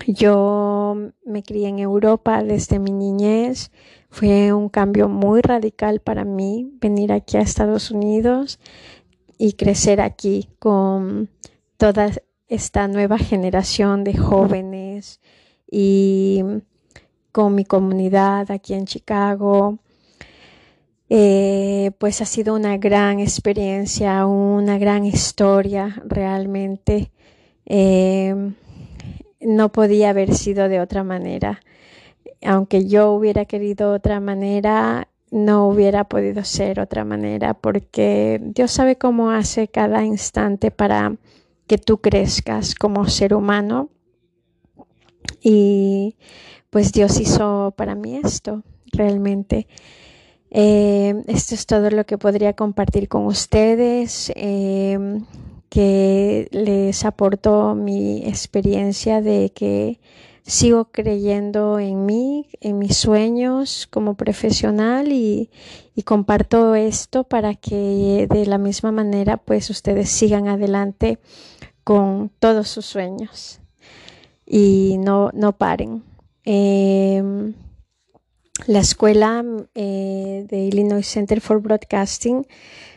Yo 0.08 0.96
me 1.26 1.44
crié 1.44 1.68
en 1.68 1.80
Europa 1.80 2.44
desde 2.44 2.80
mi 2.80 2.94
niñez. 2.94 3.72
Fue 4.10 4.54
un 4.54 4.70
cambio 4.70 5.10
muy 5.10 5.42
radical 5.42 6.00
para 6.00 6.24
mí 6.24 6.72
venir 6.80 7.12
aquí 7.12 7.36
a 7.36 7.42
Estados 7.42 7.92
Unidos 7.92 8.58
y 9.38 9.52
crecer 9.52 10.00
aquí 10.00 10.48
con 10.60 11.28
todas 11.76 12.22
esta 12.48 12.88
nueva 12.88 13.18
generación 13.18 14.04
de 14.04 14.16
jóvenes 14.18 15.20
y 15.70 16.44
con 17.32 17.56
mi 17.56 17.66
comunidad 17.66 18.50
aquí 18.52 18.74
en 18.74 18.86
Chicago. 18.86 19.80
Eh, 21.10 21.92
pues 22.00 22.22
ha 22.22 22.26
sido 22.26 22.54
una 22.56 22.78
gran 22.78 23.20
experiencia, 23.20 24.26
una 24.26 24.78
gran 24.78 25.06
historia 25.06 26.02
realmente. 26.06 27.12
Eh, 27.66 28.54
no 29.40 29.72
podía 29.72 30.10
haber 30.10 30.34
sido 30.34 30.68
de 30.68 30.80
otra 30.80 31.04
manera. 31.04 31.62
Aunque 32.44 32.86
yo 32.88 33.12
hubiera 33.12 33.46
querido 33.46 33.94
otra 33.94 34.20
manera, 34.20 35.08
no 35.32 35.68
hubiera 35.68 36.06
podido 36.06 36.44
ser 36.44 36.80
otra 36.80 37.04
manera 37.04 37.54
porque 37.54 38.40
Dios 38.42 38.72
sabe 38.72 38.98
cómo 38.98 39.32
hace 39.32 39.68
cada 39.68 40.04
instante 40.04 40.72
para 40.72 41.16
que 41.68 41.78
tú 41.78 42.00
crezcas 42.00 42.76
como 42.76 43.08
ser 43.08 43.34
humano. 43.34 43.90
Y 45.42 46.16
pues 46.70 46.92
Dios 46.92 47.20
hizo 47.20 47.74
para 47.78 47.96
mí 47.96 48.20
esto, 48.24 48.64
realmente. 48.92 49.68
Eh, 50.50 51.24
esto 51.28 51.56
es 51.56 51.66
todo 51.66 51.90
lo 51.90 52.06
que 52.06 52.18
podría 52.18 52.54
compartir 52.54 53.08
con 53.10 53.26
ustedes, 53.26 54.32
eh, 54.36 55.20
que 55.70 56.48
les 56.52 57.04
aporto 57.04 57.76
mi 57.76 58.26
experiencia 58.26 59.22
de 59.22 59.52
que 59.54 60.00
sigo 60.48 60.86
creyendo 60.86 61.78
en 61.78 62.06
mí, 62.06 62.48
en 62.62 62.80
mis 62.80 62.96
sueños 62.98 63.86
como 63.92 64.16
profesional 64.16 65.12
y, 65.12 65.50
comparto 66.06 66.76
esto 66.76 67.26
para 67.26 67.56
que 67.56 68.28
de 68.30 68.46
la 68.46 68.58
misma 68.58 68.92
manera 68.92 69.36
pues 69.38 69.70
ustedes 69.70 70.10
sigan 70.10 70.48
adelante 70.48 71.20
con 71.84 72.32
todos 72.40 72.70
sus 72.70 72.86
sueños 72.86 73.60
y 74.46 74.98
no, 75.00 75.32
no 75.34 75.52
paren. 75.52 76.04
Em, 76.46 77.54
la 78.68 78.80
escuela 78.80 79.44
eh, 79.76 80.46
de 80.48 80.58
Illinois 80.60 81.06
Center 81.06 81.42
for 81.42 81.62
Broadcasting 81.62 82.48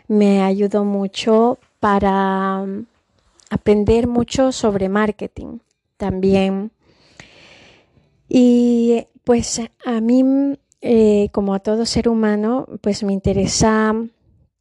me 0.06 0.42
ayudó 0.42 0.84
mucho 0.84 1.58
para 1.80 2.60
um, 2.62 2.84
aprender 3.48 4.06
mucho 4.06 4.52
sobre 4.52 4.88
marketing 4.88 5.58
también. 5.96 6.70
Y 8.32 9.08
pues 9.24 9.60
a 9.84 10.00
mí, 10.00 10.24
eh, 10.80 11.28
como 11.32 11.52
a 11.52 11.58
todo 11.58 11.84
ser 11.84 12.08
humano, 12.08 12.68
pues 12.80 13.02
me 13.02 13.12
interesa, 13.12 13.92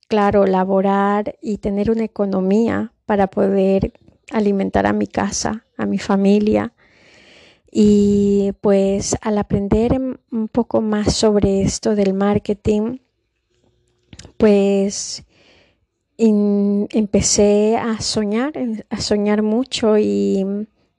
claro, 0.07 0.47
laborar 0.47 1.37
y 1.39 1.59
tener 1.59 1.91
una 1.91 2.03
economía 2.03 2.91
para 3.05 3.27
poder 3.27 3.93
alimentar 4.31 4.87
a 4.87 4.93
mi 4.93 5.05
casa, 5.05 5.65
a 5.77 5.85
mi 5.85 5.99
familia. 5.99 6.73
Y 7.71 8.53
pues 8.61 9.15
al 9.21 9.37
aprender 9.37 10.01
un 10.31 10.47
poco 10.47 10.81
más 10.81 11.13
sobre 11.13 11.61
esto 11.61 11.93
del 11.93 12.15
marketing, 12.15 12.97
pues 14.37 15.23
empecé 16.17 17.77
a 17.77 18.01
soñar, 18.01 18.53
a 18.89 18.99
soñar 18.99 19.43
mucho 19.43 19.97
y, 19.99 20.43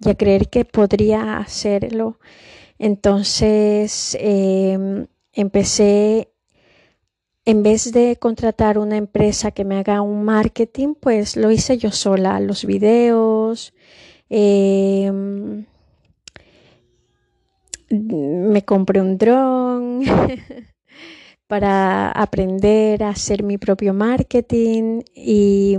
a 0.06 0.14
creer 0.14 0.48
que 0.48 0.64
podría 0.64 1.38
hacerlo. 1.38 2.18
Entonces 2.81 4.16
em, 4.19 5.07
empecé 5.35 6.33
en 7.45 7.62
vez 7.62 7.93
de 7.93 8.16
contratar 8.16 8.79
una 8.79 8.97
empresa 8.97 9.51
que 9.51 9.66
me 9.66 9.79
haga 9.79 10.01
un 10.01 10.25
marketing, 10.25 10.95
pues 10.99 11.37
lo 11.37 11.51
hice 11.51 11.77
yo 11.77 11.90
sola, 11.93 12.40
los 12.40 12.64
videos. 12.64 13.75
Em, 14.31 15.66
me 17.90 18.64
compré 18.64 19.03
un 19.03 19.19
dron 19.19 20.01
para 21.49 22.11
aprender 22.12 23.03
a 23.03 23.11
hacer 23.11 23.43
mi 23.43 23.59
propio 23.59 23.93
marketing 23.93 25.03
y 25.14 25.77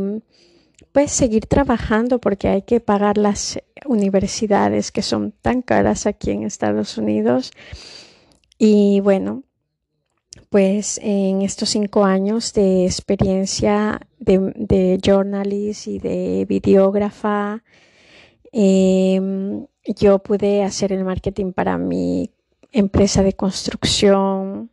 pues 0.91 1.11
seguir 1.11 1.45
trabajando 1.45 2.19
porque 2.19 2.47
hay 2.47 2.61
que 2.63 2.79
pagar 2.79 3.17
las 3.17 3.59
universidades 3.85 4.91
que 4.91 5.01
son 5.01 5.31
tan 5.41 5.61
caras 5.61 6.05
aquí 6.05 6.31
en 6.31 6.43
Estados 6.43 6.97
Unidos. 6.97 7.51
Y 8.57 8.99
bueno, 8.99 9.43
pues 10.49 10.99
en 11.01 11.41
estos 11.41 11.69
cinco 11.69 12.03
años 12.03 12.53
de 12.53 12.85
experiencia 12.85 14.01
de, 14.19 14.99
journalist 15.01 15.87
y 15.87 15.99
de 15.99 16.45
videógrafa, 16.47 17.63
em, 18.51 19.65
yo 19.85 20.19
pude 20.19 20.63
hacer 20.63 20.91
el 20.91 21.05
marketing 21.05 21.53
para 21.53 21.77
mi 21.77 22.31
empresa 22.71 23.23
de 23.23 23.33
construcción. 23.33 24.69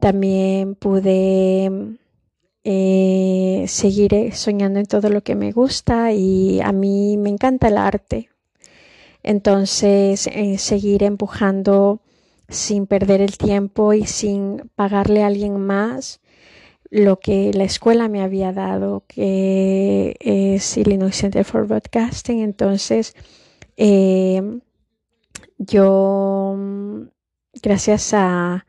También 0.00 0.74
pude 0.74 1.98
eh, 2.70 3.64
seguir 3.66 4.34
soñando 4.34 4.78
en 4.78 4.84
todo 4.84 5.08
lo 5.08 5.22
que 5.22 5.34
me 5.34 5.52
gusta 5.52 6.12
y 6.12 6.60
a 6.60 6.70
mí 6.70 7.16
me 7.16 7.30
encanta 7.30 7.68
el 7.68 7.78
arte. 7.78 8.28
Entonces, 9.22 10.26
eh, 10.26 10.58
seguir 10.58 11.02
empujando 11.02 12.02
sin 12.50 12.86
perder 12.86 13.22
el 13.22 13.38
tiempo 13.38 13.94
y 13.94 14.04
sin 14.04 14.70
pagarle 14.76 15.22
a 15.22 15.28
alguien 15.28 15.58
más 15.58 16.20
lo 16.90 17.18
que 17.20 17.54
la 17.54 17.64
escuela 17.64 18.06
me 18.08 18.20
había 18.20 18.52
dado, 18.52 19.02
que 19.08 20.16
es 20.20 20.76
Illinois 20.76 21.16
Center 21.16 21.46
for 21.46 21.66
Broadcasting. 21.66 22.40
Entonces, 22.40 23.14
eh, 23.78 24.42
yo, 25.56 26.54
gracias 27.62 28.12
a, 28.12 28.66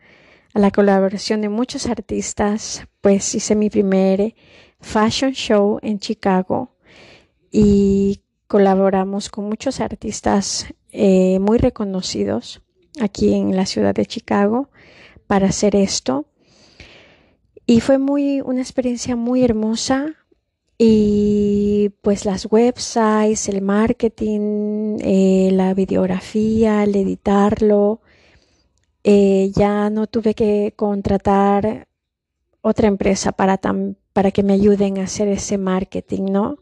a, 0.53 0.59
la 0.59 0.71
colaboración 0.71 1.41
de 1.41 1.49
muchos 1.49 1.87
artistas, 1.87 2.87
pues 3.01 3.35
hice 3.35 3.55
mi 3.55 3.69
primer 3.69 4.35
fashion 4.79 5.31
show 5.31 5.79
en 5.81 5.99
Chicago 5.99 6.75
y 7.51 8.21
colaboramos 8.47 9.29
con 9.29 9.45
muchos 9.45 9.79
artistas 9.79 10.67
eh, 10.91 11.39
muy 11.39 11.57
reconocidos 11.57 12.61
aquí 12.99 13.33
en 13.33 13.55
la 13.55 13.65
ciudad 13.65 13.93
de 13.93 14.05
Chicago 14.05 14.69
para 15.27 15.47
hacer 15.47 15.75
esto. 15.75 16.25
Y 17.65 17.81
fue 17.81 17.99
muy, 17.99 18.41
una 18.41 18.61
experiencia 18.61 19.15
muy 19.15 19.43
hermosa. 19.43 20.15
Y 20.81 21.91
pues 22.01 22.25
las 22.25 22.47
websites, 22.49 23.47
el 23.49 23.61
marketing, 23.61 24.97
eh, 25.01 25.49
la 25.51 25.73
videografía, 25.73 26.83
el 26.83 26.95
editarlo, 26.95 28.01
eh, 29.03 29.51
ya 29.55 29.89
no 29.89 30.07
tuve 30.07 30.33
que 30.33 30.73
contratar 30.75 31.87
otra 32.61 32.87
empresa 32.87 33.31
para, 33.31 33.59
para 34.13 34.31
que 34.31 34.43
me 34.43 34.53
ayuden 34.53 34.97
a 34.97 35.03
hacer 35.03 35.27
ese 35.27 35.57
marketing, 35.57 36.23
¿no? 36.31 36.57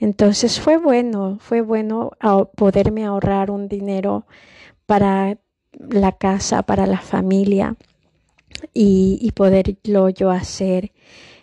Entonces 0.00 0.60
fue 0.60 0.76
bueno, 0.76 1.38
fue 1.40 1.60
bueno 1.60 2.12
poderme 2.56 3.04
ahorrar 3.04 3.50
un 3.50 3.68
dinero 3.68 4.26
para 4.86 5.38
la 5.72 6.12
casa, 6.12 6.62
para 6.62 6.86
la 6.86 6.98
familia 7.00 7.76
y, 8.72 9.30
poderlo 9.34 10.08
yo 10.10 10.30
hacer. 10.30 10.92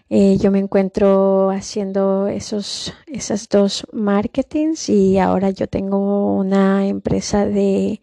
Eh, 0.09 0.37
yo 0.37 0.51
me 0.51 0.59
encuentro 0.59 1.49
haciendo 1.49 2.27
esos, 2.27 2.93
esas 3.07 3.49
dos 3.49 3.87
marketings 3.91 4.89
y 4.89 5.17
ahora 5.17 5.49
yo 5.49 5.67
tengo 5.67 6.35
una 6.35 6.87
empresa 6.87 7.45
de, 7.45 8.01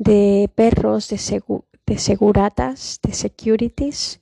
de 0.00 0.50
perros, 0.54 1.08
de, 1.08 1.42
de 1.86 1.98
seguratas, 1.98 2.98
de 3.02 3.12
securities, 3.12 4.20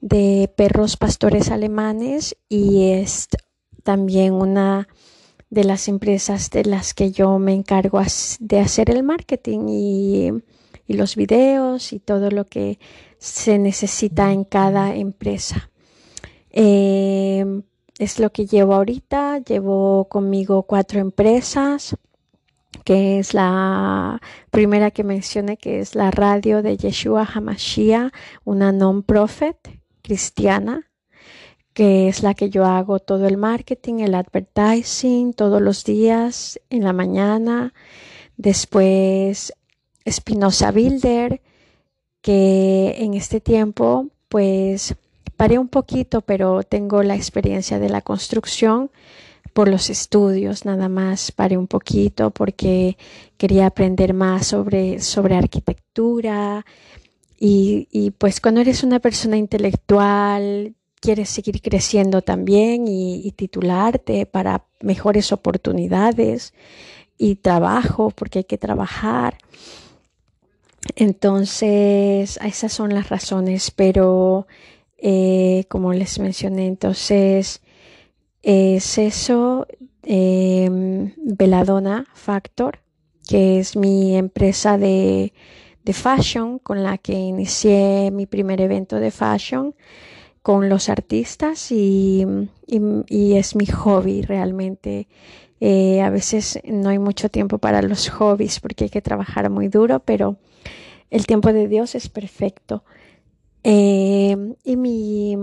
de 0.00 0.48
perros 0.56 0.96
pastores 0.96 1.50
alemanes 1.50 2.36
y 2.48 2.90
es 2.90 3.28
también 3.82 4.34
una 4.34 4.86
de 5.50 5.64
las 5.64 5.88
empresas 5.88 6.50
de 6.50 6.64
las 6.64 6.94
que 6.94 7.10
yo 7.10 7.40
me 7.40 7.54
encargo 7.54 8.00
de 8.38 8.60
hacer 8.60 8.90
el 8.90 9.02
marketing 9.02 9.66
y 9.68 10.30
y 10.86 10.94
los 10.94 11.16
videos 11.16 11.92
y 11.92 11.98
todo 11.98 12.30
lo 12.30 12.44
que 12.44 12.78
se 13.18 13.58
necesita 13.58 14.32
en 14.32 14.44
cada 14.44 14.94
empresa. 14.94 15.70
Em, 16.50 17.62
es 17.98 18.18
lo 18.18 18.30
que 18.30 18.46
llevo 18.46 18.74
ahorita. 18.74 19.38
Llevo 19.38 20.06
conmigo 20.08 20.64
cuatro 20.64 21.00
empresas, 21.00 21.96
que 22.84 23.18
es 23.18 23.34
la 23.34 24.20
primera 24.50 24.90
que 24.90 25.04
mencioné, 25.04 25.56
que 25.56 25.80
es 25.80 25.94
la 25.94 26.10
radio 26.10 26.62
de 26.62 26.76
Yeshua 26.76 27.28
Hamashiach, 27.34 28.12
una 28.44 28.72
non-profit 28.72 29.56
cristiana 30.02 30.90
que 31.74 32.08
es 32.08 32.22
la 32.22 32.34
que 32.34 32.50
yo 32.50 32.64
hago 32.64 33.00
todo 33.00 33.26
el 33.26 33.36
marketing, 33.36 33.98
el 33.98 34.14
advertising 34.14 35.34
todos 35.34 35.60
los 35.60 35.84
días 35.84 36.60
en 36.70 36.84
la 36.84 36.92
mañana. 36.92 37.74
Después 38.36 39.52
Espinosa 40.04 40.70
Builder, 40.70 41.42
que 42.22 42.94
en 42.98 43.14
este 43.14 43.40
tiempo 43.40 44.06
pues 44.28 44.94
paré 45.36 45.58
un 45.58 45.68
poquito, 45.68 46.20
pero 46.20 46.62
tengo 46.62 47.02
la 47.02 47.16
experiencia 47.16 47.80
de 47.80 47.88
la 47.88 48.02
construcción 48.02 48.90
por 49.54 49.68
los 49.68 49.88
estudios, 49.88 50.66
nada 50.66 50.88
más 50.90 51.32
paré 51.32 51.56
un 51.56 51.68
poquito 51.68 52.30
porque 52.30 52.98
quería 53.38 53.66
aprender 53.66 54.12
más 54.12 54.48
sobre, 54.48 55.00
sobre 55.00 55.36
arquitectura 55.36 56.66
y, 57.38 58.12
pues 58.18 58.40
cuando 58.40 58.60
eres 58.60 58.82
una 58.82 59.00
persona 59.00 59.36
intelectual 59.36 60.74
quieres 61.00 61.28
seguir 61.28 61.60
creciendo 61.60 62.22
también 62.22 62.88
y, 62.88 63.26
y 63.26 63.32
titularte 63.32 64.26
para 64.26 64.64
mejores 64.80 65.30
oportunidades 65.32 66.54
y 67.18 67.36
trabajo 67.36 68.10
porque 68.10 68.40
hay 68.40 68.44
que 68.44 68.58
trabajar. 68.58 69.38
Entonces, 70.96 72.38
esas 72.42 72.72
son 72.72 72.94
las 72.94 73.08
razones, 73.08 73.70
pero 73.70 74.46
eh, 74.98 75.64
como 75.68 75.92
les 75.92 76.18
mencioné, 76.18 76.66
entonces 76.66 77.60
es 78.44 78.98
eso, 78.98 79.66
eh, 80.02 80.68
Veladona 81.16 82.06
Factor, 82.12 82.80
que 83.26 83.58
es 83.58 83.74
mi 83.74 84.16
empresa 84.16 84.76
de, 84.76 85.32
de 85.82 85.92
fashion 85.94 86.58
con 86.58 86.82
la 86.82 86.98
que 86.98 87.14
inicié 87.14 88.10
mi 88.12 88.26
primer 88.26 88.60
evento 88.60 89.00
de 89.00 89.10
fashion 89.10 89.74
con 90.42 90.68
los 90.68 90.90
artistas 90.90 91.72
y, 91.72 92.26
y, 92.66 93.36
es 93.36 93.56
mi 93.56 93.64
hobby 93.64 94.20
realmente. 94.20 95.08
Eh, 95.60 96.02
a 96.02 96.10
veces 96.10 96.60
no 96.64 96.90
hay 96.90 96.98
mucho 96.98 97.30
tiempo 97.30 97.56
para 97.56 97.80
los 97.80 98.10
hobbies 98.10 98.60
porque 98.60 98.84
hay 98.84 98.90
que 98.90 99.00
trabajar 99.00 99.48
muy 99.48 99.68
duro, 99.68 100.00
pero 100.00 100.36
el 101.10 101.26
tiempo 101.26 101.50
de 101.50 101.66
Dios 101.66 101.94
es 101.94 102.10
perfecto. 102.10 102.84
Eh, 103.62 104.36
y 104.64 104.76
mi, 104.76 105.34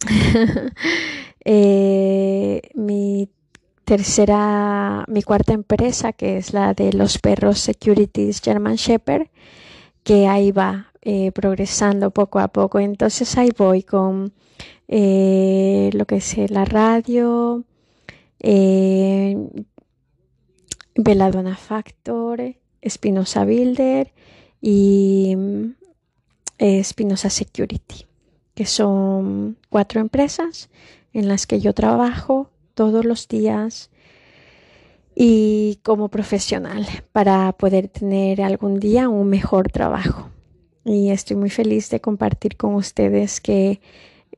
eh, 1.50 2.60
mi 2.74 3.30
tercera, 3.86 5.06
mi 5.08 5.22
cuarta 5.22 5.54
empresa, 5.54 6.12
que 6.12 6.36
es 6.36 6.52
la 6.52 6.74
de 6.74 6.92
los 6.92 7.16
perros 7.16 7.58
Securities 7.58 8.42
German 8.42 8.74
Shepherd, 8.74 9.28
que 10.02 10.26
ahí 10.26 10.52
va 10.52 10.92
eh, 11.00 11.32
progresando 11.32 12.10
poco 12.10 12.38
a 12.38 12.48
poco. 12.48 12.80
Entonces 12.80 13.38
ahí 13.38 13.48
voy 13.56 13.82
con 13.82 14.34
lo 14.88 16.04
que 16.06 16.16
es 16.16 16.50
la 16.50 16.66
radio, 16.66 17.64
Veladona 20.96 21.56
Factor, 21.56 22.56
Espinosa 22.82 23.46
Builder 23.46 24.12
y 24.60 25.34
Espinosa 26.58 27.30
Security, 27.30 28.04
que 28.54 28.66
son 28.66 29.56
cuatro 29.70 30.02
empresas 30.02 30.68
en 31.12 31.28
las 31.28 31.46
que 31.46 31.60
yo 31.60 31.72
trabajo 31.72 32.50
todos 32.74 33.04
los 33.04 33.28
días 33.28 33.90
y 35.14 35.80
como 35.82 36.08
profesional 36.08 36.86
para 37.12 37.52
poder 37.52 37.88
tener 37.88 38.40
algún 38.40 38.78
día 38.78 39.08
un 39.08 39.28
mejor 39.28 39.70
trabajo. 39.70 40.30
Y 40.84 41.10
estoy 41.10 41.36
muy 41.36 41.50
feliz 41.50 41.90
de 41.90 42.00
compartir 42.00 42.56
con 42.56 42.74
ustedes 42.74 43.40
que 43.40 43.80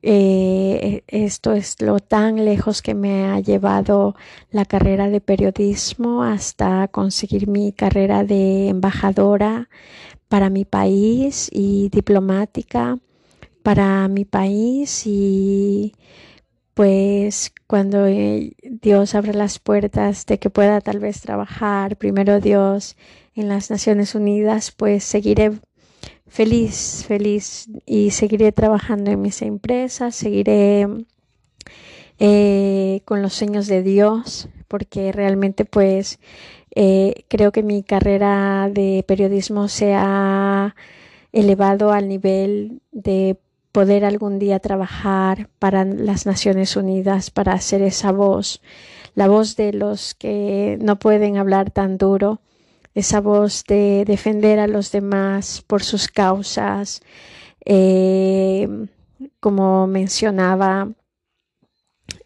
eh, 0.03 1.03
esto 1.09 1.53
es 1.53 1.81
lo 1.83 2.01
tan 2.01 2.45
lejos 2.47 2.81
que 2.81 2.95
me 2.95 3.27
ha 3.27 3.39
llevado 3.41 4.17
la 4.51 4.65
carrera 4.65 5.11
de 5.11 5.21
periodismo 5.21 6.23
hasta 6.23 6.89
conseguir 6.89 7.47
mi 7.47 7.73
carrera 7.73 8.25
de 8.25 8.69
embajadora 8.69 9.69
para 10.29 10.49
mi 10.49 10.65
país 10.65 11.51
y 11.53 11.91
diplomática 11.91 12.99
para 13.63 14.09
mi 14.09 14.25
país 14.25 15.07
y 15.07 15.93
pues 16.81 17.53
cuando 17.67 18.07
eh, 18.07 18.55
Dios 18.63 19.15
abre 19.15 19.35
las 19.35 19.59
puertas 19.59 20.25
de 20.25 20.39
que 20.39 20.49
pueda 20.49 20.81
tal 20.81 20.99
vez 20.99 21.21
trabajar 21.21 21.99
primero 21.99 22.41
Dios 22.41 22.97
en 23.35 23.51
las 23.51 23.71
Naciones 23.71 24.15
Unidas 24.15 24.73
pues 24.75 25.05
seguiré 25.05 25.53
feliz, 26.27 27.05
feliz 27.07 27.69
y 27.85 28.13
seguiré 28.13 28.51
trabajando 28.53 29.11
en 29.11 29.21
mis 29.21 29.43
empresas, 29.43 30.15
seguiré 30.15 30.87
eh, 32.19 33.03
con 33.05 33.21
los 33.21 33.35
sueños 33.35 33.67
de 33.67 33.83
Dios, 33.83 34.49
porque 34.67 35.13
realmente 35.13 35.67
pues 35.67 36.19
eh, 36.75 37.27
creo 37.29 37.53
que 37.53 37.63
mi 37.63 37.83
carrera 37.83 38.71
de 38.73 39.05
periodismo 39.07 39.69
se 39.69 39.93
ha 39.93 40.75
elevado 41.31 41.93
al 41.93 42.09
nivel 42.09 42.81
de 42.91 43.37
poder 43.73 44.05
algún 44.05 44.39
día 44.39 44.59
trabajar 44.59 45.49
para 45.59 45.85
las 45.85 46.27
Naciones 46.27 46.77
Unidas, 46.77 47.31
para 47.31 47.53
hacer 47.53 47.83
esa 47.83 48.13
voz, 48.13 48.61
la 49.15 49.29
voz 49.29 49.57
de 49.57 49.73
los 49.73 50.15
que 50.15 50.79
no 50.81 50.99
pueden 50.99 51.37
hablar 51.37 51.71
tan 51.71 51.99
duro, 51.99 52.41
esa 52.95 53.21
voz 53.21 53.65
de 53.65 54.05
defender 54.07 54.59
a 54.59 54.67
los 54.67 54.91
demás 54.91 55.63
por 55.67 55.83
sus 55.83 56.09
causas, 56.09 57.01
eh, 57.65 58.69
como 59.39 59.87
mencionaba, 59.87 60.89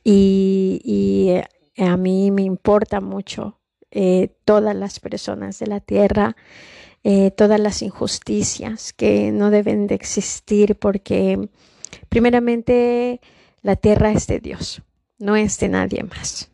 y, 0.02 1.30
eh, 1.76 1.82
a 1.82 1.96
mí 1.96 2.30
me 2.30 2.42
importa 2.42 3.00
mucho 3.00 3.60
eh, 3.90 4.36
todas 4.44 4.74
las 4.76 5.00
personas 5.00 5.58
de 5.58 5.66
la 5.66 5.80
tierra, 5.80 6.36
todas 7.36 7.60
las 7.60 7.82
injusticias 7.82 8.94
que 8.94 9.30
no 9.30 9.50
deben 9.50 9.86
de 9.86 9.94
existir 9.94 10.76
porque 10.76 11.50
primeramente 12.08 13.20
la 13.60 13.76
tierra 13.76 14.10
es 14.12 14.26
de 14.26 14.40
Dios, 14.40 14.82
no 15.18 15.36
es 15.36 15.58
de 15.58 15.68
nadie 15.68 16.02
más 16.02 16.50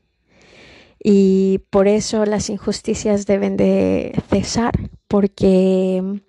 y 1.02 1.60
por 1.70 1.88
eso 1.88 2.26
las 2.26 2.50
injusticias 2.50 3.24
deben 3.24 3.56
de 3.56 4.12
cesar 4.28 4.90
porque 5.08 6.20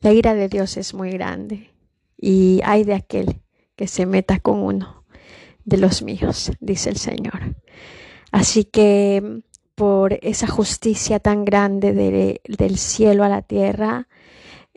la 0.00 0.12
ira 0.12 0.34
de 0.34 0.48
Dios 0.48 0.78
es 0.78 0.94
muy 0.94 1.10
grande 1.10 1.70
y 2.16 2.60
hay 2.64 2.84
de 2.84 2.94
aquel 2.94 3.42
que 3.76 3.86
se 3.86 4.06
meta 4.06 4.40
con 4.40 4.62
uno 4.62 5.04
de 5.64 5.76
los 5.76 6.02
míos, 6.02 6.50
dice 6.60 6.88
el 6.88 6.96
Señor. 6.96 7.56
Así 8.32 8.64
que 8.64 9.42
por 9.78 10.18
esa 10.22 10.48
justicia 10.48 11.20
tan 11.20 11.44
grande 11.44 11.92
del 12.44 12.78
cielo 12.78 13.22
a 13.22 13.28
la 13.28 13.42
tierra, 13.42 14.08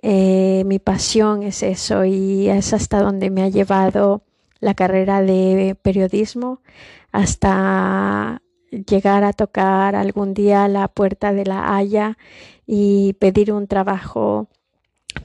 eh, 0.03 0.63
mi 0.67 0.77
pasión 0.77 1.41
es 1.41 1.63
eso 1.63 2.05
y 2.05 2.49
es 2.49 2.71
hasta 2.71 3.01
donde 3.01 3.31
me 3.31 3.41
ha 3.41 3.49
llevado 3.49 4.21
la 4.59 4.75
carrera 4.75 5.21
de 5.23 5.75
periodismo, 5.81 6.61
hasta 7.11 8.43
llegar 8.69 9.23
a 9.23 9.33
tocar 9.33 9.95
algún 9.95 10.35
día 10.35 10.67
la 10.67 10.87
puerta 10.87 11.33
de 11.33 11.45
la 11.45 11.75
Haya 11.75 12.17
y 12.67 13.13
pedir 13.13 13.51
un 13.51 13.65
trabajo 13.65 14.47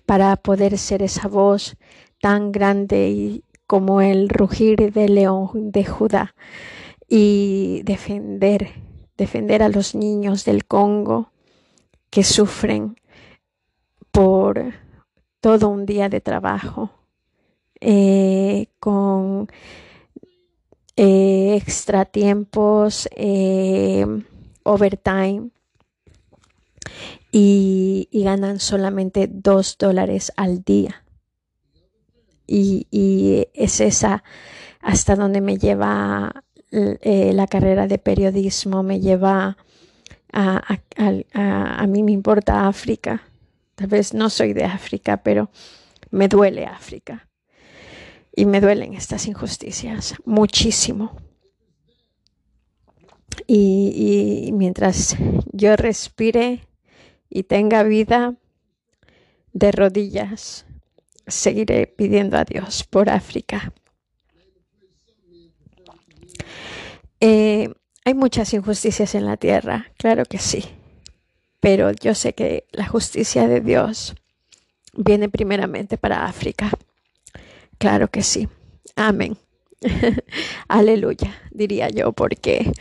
para 0.07 0.37
poder 0.37 0.79
ser 0.79 1.03
esa 1.03 1.29
voz 1.29 1.77
tan 2.21 2.51
grande 2.51 3.43
como 3.67 4.01
el 4.01 4.31
rugir 4.31 4.91
del 4.93 5.17
león 5.17 5.71
de 5.71 5.85
Judá 5.85 6.35
y 7.09 7.83
defender, 7.85 8.71
defender 9.17 9.63
a 9.63 9.69
los 9.69 9.95
niños 9.95 10.45
del 10.45 10.67
Congo 10.67 11.31
que 12.11 12.25
sufren 12.25 12.97
por 14.11 14.73
todo 15.41 15.69
un 15.69 15.87
día 15.87 16.09
de 16.09 16.21
trabajo 16.21 16.91
eh, 17.81 18.69
con 18.81 19.49
eh, 20.97 21.57
extra 21.61 22.07
tiempos, 22.07 23.09
eh, 23.15 24.07
overtime 24.63 25.51
y, 27.31 28.09
ganan 28.13 28.59
solamente 28.61 29.29
dos 29.31 29.77
dólares 29.79 30.33
al 30.37 30.65
día. 30.65 31.05
Y, 32.47 33.47
es 33.53 33.81
esa 33.81 34.25
hasta 34.81 35.17
donde 35.17 35.41
me 35.41 35.59
lleva 35.59 36.45
eh, 36.71 37.33
la 37.33 37.47
carrera 37.47 37.87
de 37.87 37.99
periodismo, 37.99 38.83
me 38.83 39.01
lleva 39.01 39.57
a, 40.33 40.79
a, 41.35 41.87
mí 41.87 42.03
me 42.03 42.13
importa 42.13 42.69
África. 42.69 43.23
Tal 43.75 43.89
vez 43.89 44.15
no 44.15 44.31
soy 44.31 44.53
de 44.53 44.65
África, 44.65 45.19
pero 45.19 45.51
me 46.11 46.29
duele 46.29 46.67
África 46.67 47.29
y 48.35 48.45
me 48.45 48.61
duelen 48.61 48.95
estas 48.95 49.27
injusticias 49.27 50.15
muchísimo. 50.25 51.17
Y, 53.47 54.51
mientras 54.53 55.17
yo 55.53 55.77
respire 55.77 56.67
y 57.31 57.45
tenga 57.45 57.83
vida 57.83 58.35
de 59.53 59.73
rodillas, 59.73 60.67
seguiré 61.27 61.87
pidiendo 61.87 62.37
a 62.37 62.45
Dios 62.45 62.85
por 62.85 63.09
África. 63.09 63.73
Eh, 67.21 67.73
hay 68.05 68.15
muchas 68.15 68.53
injusticias 68.55 69.15
en 69.15 69.27
la 69.27 69.37
tierra, 69.37 69.91
claro 69.97 70.25
que 70.25 70.39
sí, 70.39 70.65
pero 71.61 71.91
yo 71.91 72.15
sé 72.15 72.35
que 72.35 72.67
la 72.73 72.87
justicia 72.87 73.49
de 73.49 73.61
Dios 73.61 74.15
viene 74.97 75.29
primeramente 75.29 75.99
para 75.99 76.27
África. 76.27 76.71
Claro 77.79 78.09
que 78.09 78.23
sí. 78.23 78.49
Amén. 78.95 79.37
Aleluya, 80.69 81.35
diría 81.51 81.89
yo, 81.89 82.13
porque 82.13 82.73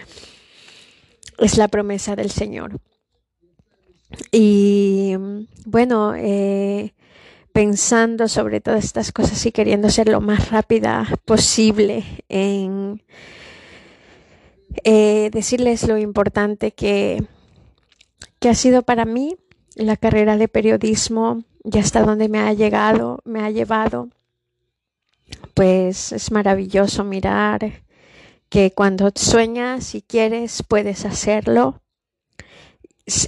es 1.40 1.58
la 1.58 1.68
promesa 1.68 2.16
del 2.16 2.32
Señor. 2.32 2.80
Y 4.32 5.16
bueno, 5.66 6.14
eh, 6.16 6.94
pensando 7.52 8.28
sobre 8.28 8.62
todas 8.62 8.84
estas 8.86 9.12
cosas 9.12 9.46
y 9.46 9.52
queriendo 9.52 9.90
ser 9.90 10.08
lo 10.08 10.22
más 10.22 10.52
rápida 10.52 11.08
posible 11.26 12.04
en 12.30 13.02
eh, 14.84 15.30
decirles 15.32 15.88
lo 15.88 15.98
importante 15.98 16.72
que, 16.72 17.24
que 18.40 18.50
ha 18.50 18.56
sido 18.56 18.84
para 18.84 19.06
mí 19.06 19.38
la 19.76 19.98
carrera 19.98 20.38
de 20.38 20.48
periodismo 20.48 21.44
y 21.64 21.78
hasta 21.78 22.04
donde 22.04 22.30
me 22.30 22.40
ha 22.40 22.54
llegado, 22.54 23.20
me 23.26 23.44
ha 23.44 23.50
llevado. 23.50 24.10
Pues 25.54 26.12
es 26.12 26.32
maravilloso 26.32 27.04
mirar 27.04 27.84
que 28.50 28.72
cuando 28.72 29.12
sueñas 29.16 29.96
y 29.96 30.02
quieres 30.02 30.64
puedes 30.68 31.06
hacerlo 31.06 31.82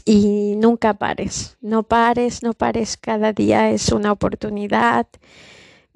y 0.05 0.55
nunca 0.57 0.95
pares, 0.95 1.57
no 1.61 1.83
pares, 1.83 2.43
no 2.43 2.53
pares, 2.53 2.97
cada 2.97 3.33
día 3.33 3.69
es 3.69 3.91
una 3.91 4.11
oportunidad, 4.11 5.07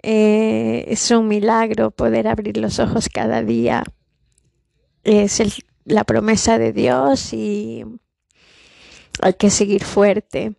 eh, 0.03 0.85
es 0.87 1.09
un 1.11 1.27
milagro 1.27 1.91
poder 1.91 2.27
abrir 2.27 2.57
los 2.57 2.79
ojos 2.79 3.09
cada 3.09 3.41
día, 3.41 3.83
es 5.03 5.41
la 5.85 6.03
promesa 6.03 6.57
de 6.57 6.73
Dios 6.73 7.33
y 7.33 7.83
hay 9.21 9.33
que 9.33 9.49
seguir 9.49 9.83
fuerte. 9.83 10.53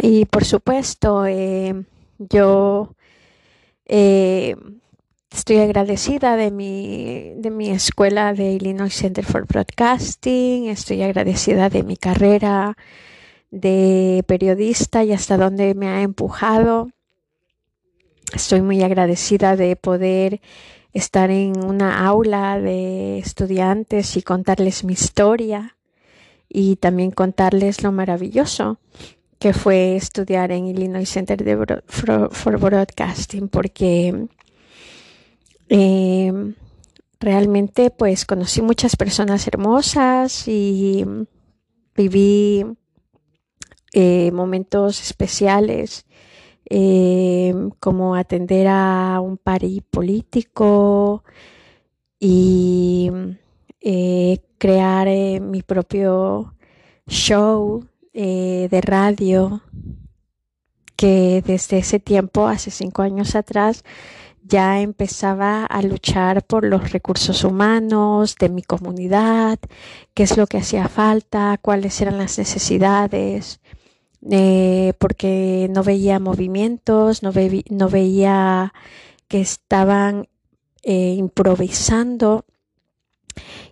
Y 0.00 0.24
por 0.26 0.44
supuesto, 0.44 1.26
eh, 1.26 1.84
yo 2.18 2.94
eh, 3.86 4.56
estoy 5.30 5.58
agradecida 5.58 6.36
de 6.36 6.50
mi, 6.50 7.32
de 7.36 7.50
mi 7.50 7.70
escuela 7.70 8.34
de 8.34 8.52
Illinois 8.52 8.94
Center 8.94 9.24
for 9.24 9.46
Broadcasting, 9.46 10.68
estoy 10.68 11.02
agradecida 11.02 11.70
de 11.70 11.82
mi 11.82 11.96
carrera 11.96 12.76
de 13.50 14.24
periodista 14.26 15.04
y 15.04 15.12
hasta 15.12 15.36
donde 15.36 15.74
me 15.74 15.88
ha 15.88 16.02
empujado. 16.02 16.90
Estoy 18.34 18.60
muy 18.60 18.82
agradecida 18.82 19.56
de 19.56 19.74
poder 19.74 20.40
estar 20.92 21.30
en 21.30 21.64
una 21.64 22.06
aula 22.06 22.58
de 22.58 23.18
estudiantes 23.18 24.16
y 24.16 24.22
contarles 24.22 24.84
mi 24.84 24.94
historia 24.94 25.76
y 26.48 26.76
también 26.76 27.10
contarles 27.10 27.82
lo 27.82 27.92
maravilloso 27.92 28.78
que 29.38 29.52
fue 29.52 29.96
estudiar 29.96 30.50
en 30.50 30.66
Illinois 30.66 31.08
Center 31.08 31.44
for 31.86 32.58
Broadcasting 32.58 33.48
porque 33.48 34.28
eh, 35.68 36.54
realmente 37.20 37.90
pues 37.90 38.24
conocí 38.24 38.62
muchas 38.62 38.96
personas 38.96 39.46
hermosas 39.46 40.48
y 40.48 41.04
viví 41.94 42.64
eh, 43.92 44.30
momentos 44.32 45.00
especiales 45.00 46.04
eh, 46.70 47.54
como 47.80 48.14
atender 48.14 48.66
a 48.68 49.20
un 49.20 49.36
pari 49.36 49.82
político 49.90 51.24
y 52.20 53.10
crear 54.58 55.08
mi 55.40 55.62
propio 55.62 56.54
show 57.06 57.84
eh, 58.12 58.68
de 58.70 58.80
radio 58.80 59.62
que 60.96 61.42
desde 61.46 61.78
ese 61.78 62.00
tiempo, 62.00 62.48
hace 62.48 62.72
cinco 62.72 63.02
años 63.02 63.36
atrás, 63.36 63.84
ya 64.42 64.80
empezaba 64.80 65.64
a 65.64 65.82
luchar 65.82 66.44
por 66.44 66.64
los 66.64 66.90
recursos 66.90 67.44
humanos 67.44 68.34
de 68.40 68.48
mi 68.48 68.62
comunidad, 68.62 69.58
qué 70.14 70.24
es 70.24 70.36
lo 70.36 70.48
que 70.48 70.58
hacía 70.58 70.88
falta, 70.88 71.58
cuáles 71.62 72.00
eran 72.00 72.18
las 72.18 72.38
necesidades, 72.38 73.60
eh, 74.30 74.92
porque 74.98 75.68
no 75.70 75.82
veía 75.82 76.18
movimientos, 76.18 77.22
no, 77.22 77.32
no 77.70 77.88
veía 77.88 78.72
que 79.28 79.40
estaban 79.40 80.28
eh, 80.82 81.14
improvisando. 81.18 82.44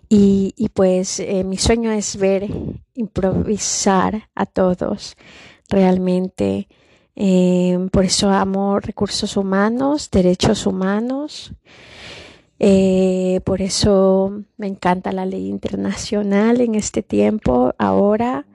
Y, 0.09 0.53
pues 0.73 1.19
eh, 1.19 1.43
mi 1.43 1.57
sueño 1.57 1.91
es 1.91 2.15
ver 2.15 2.47
improvisar 2.93 4.29
a 4.35 4.45
todos 4.45 5.17
realmente. 5.67 6.69
Eh, 7.15 7.77
por 7.91 8.05
eso 8.05 8.29
amo 8.29 8.79
recursos 8.79 9.35
humanos, 9.35 10.09
derechos 10.09 10.65
humanos. 10.65 11.51
Por 12.57 13.61
eso 13.61 14.43
me 14.57 14.67
encanta 14.67 15.11
la 15.11 15.25
ley 15.25 15.47
internacional 15.47 16.61
en 16.61 16.75
este 16.75 17.03
tiempo, 17.03 17.73
ahora 17.77 18.45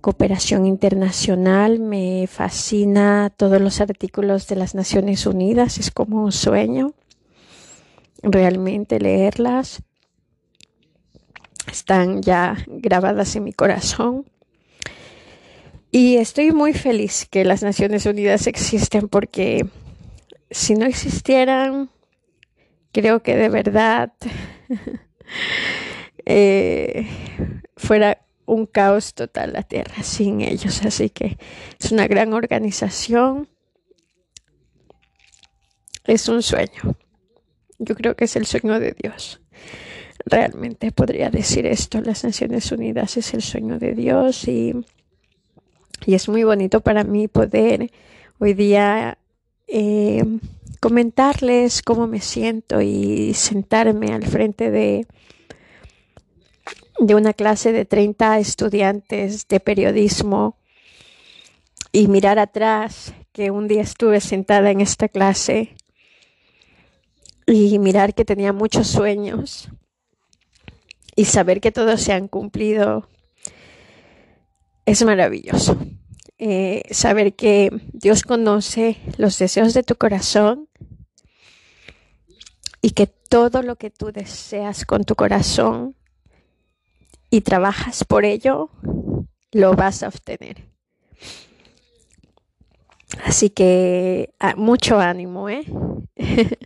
cooperación 0.00 0.66
internacional, 0.66 1.78
me 1.78 2.26
fascina 2.26 3.30
todos 3.36 3.60
los 3.60 3.80
artículos 3.80 4.46
de 4.48 4.56
las 4.56 4.74
Naciones 4.74 5.26
Unidas, 5.26 5.78
es 5.78 5.90
como 5.90 6.24
un 6.24 6.32
sueño 6.32 6.94
realmente 8.22 9.00
leerlas. 9.00 9.82
Están 11.70 12.22
ya 12.22 12.56
grabadas 12.66 13.36
en 13.36 13.44
mi 13.44 13.52
corazón. 13.52 14.26
Y 15.92 16.16
estoy 16.16 16.52
muy 16.52 16.72
feliz 16.72 17.26
que 17.30 17.44
las 17.44 17.62
Naciones 17.62 18.06
Unidas 18.06 18.46
existen 18.46 19.08
porque 19.08 19.66
si 20.50 20.74
no 20.74 20.86
existieran, 20.86 21.90
creo 22.92 23.22
que 23.22 23.36
de 23.36 23.48
verdad 23.48 24.12
eh, 26.26 27.06
fuera 27.76 28.18
un 28.50 28.66
caos 28.66 29.14
total 29.14 29.52
la 29.52 29.62
Tierra 29.62 30.02
sin 30.02 30.40
ellos. 30.40 30.82
Así 30.84 31.10
que 31.10 31.38
es 31.78 31.92
una 31.92 32.06
gran 32.06 32.32
organización. 32.32 33.48
Es 36.04 36.28
un 36.28 36.42
sueño. 36.42 36.96
Yo 37.78 37.94
creo 37.94 38.16
que 38.16 38.24
es 38.24 38.36
el 38.36 38.46
sueño 38.46 38.80
de 38.80 38.92
Dios. 38.92 39.40
Realmente 40.26 40.90
podría 40.90 41.30
decir 41.30 41.64
esto. 41.66 42.00
Las 42.00 42.24
Naciones 42.24 42.70
Unidas 42.72 43.16
es 43.16 43.32
el 43.34 43.42
sueño 43.42 43.78
de 43.78 43.94
Dios 43.94 44.48
y, 44.48 44.74
y 46.04 46.14
es 46.14 46.28
muy 46.28 46.42
bonito 46.42 46.80
para 46.80 47.04
mí 47.04 47.28
poder 47.28 47.90
hoy 48.38 48.54
día 48.54 49.18
eh, 49.68 50.24
comentarles 50.80 51.82
cómo 51.82 52.08
me 52.08 52.20
siento 52.20 52.80
y 52.80 53.32
sentarme 53.34 54.12
al 54.12 54.24
frente 54.24 54.70
de 54.70 55.06
de 56.98 57.14
una 57.14 57.32
clase 57.32 57.72
de 57.72 57.84
30 57.84 58.38
estudiantes 58.38 59.46
de 59.48 59.60
periodismo 59.60 60.58
y 61.92 62.08
mirar 62.08 62.38
atrás 62.38 63.14
que 63.32 63.50
un 63.50 63.68
día 63.68 63.82
estuve 63.82 64.20
sentada 64.20 64.70
en 64.70 64.80
esta 64.80 65.08
clase 65.08 65.74
y 67.46 67.78
mirar 67.78 68.14
que 68.14 68.24
tenía 68.24 68.52
muchos 68.52 68.88
sueños 68.88 69.68
y 71.16 71.24
saber 71.24 71.60
que 71.60 71.72
todos 71.72 72.00
se 72.00 72.12
han 72.12 72.28
cumplido 72.28 73.08
es 74.86 75.04
maravilloso. 75.04 75.78
Eh, 76.38 76.82
saber 76.90 77.34
que 77.34 77.70
Dios 77.92 78.22
conoce 78.22 78.96
los 79.18 79.38
deseos 79.38 79.74
de 79.74 79.82
tu 79.82 79.96
corazón 79.96 80.68
y 82.80 82.90
que 82.90 83.06
todo 83.06 83.62
lo 83.62 83.76
que 83.76 83.90
tú 83.90 84.10
deseas 84.10 84.86
con 84.86 85.04
tu 85.04 85.14
corazón 85.14 85.96
y 87.30 87.42
trabajas 87.42 88.04
por 88.04 88.24
ello, 88.24 88.70
lo 89.52 89.74
vas 89.74 90.02
a 90.02 90.08
obtener. 90.08 90.68
Así 93.24 93.50
que 93.50 94.34
ah, 94.38 94.54
mucho 94.56 94.98
ánimo, 94.98 95.48
¿eh? 95.48 95.64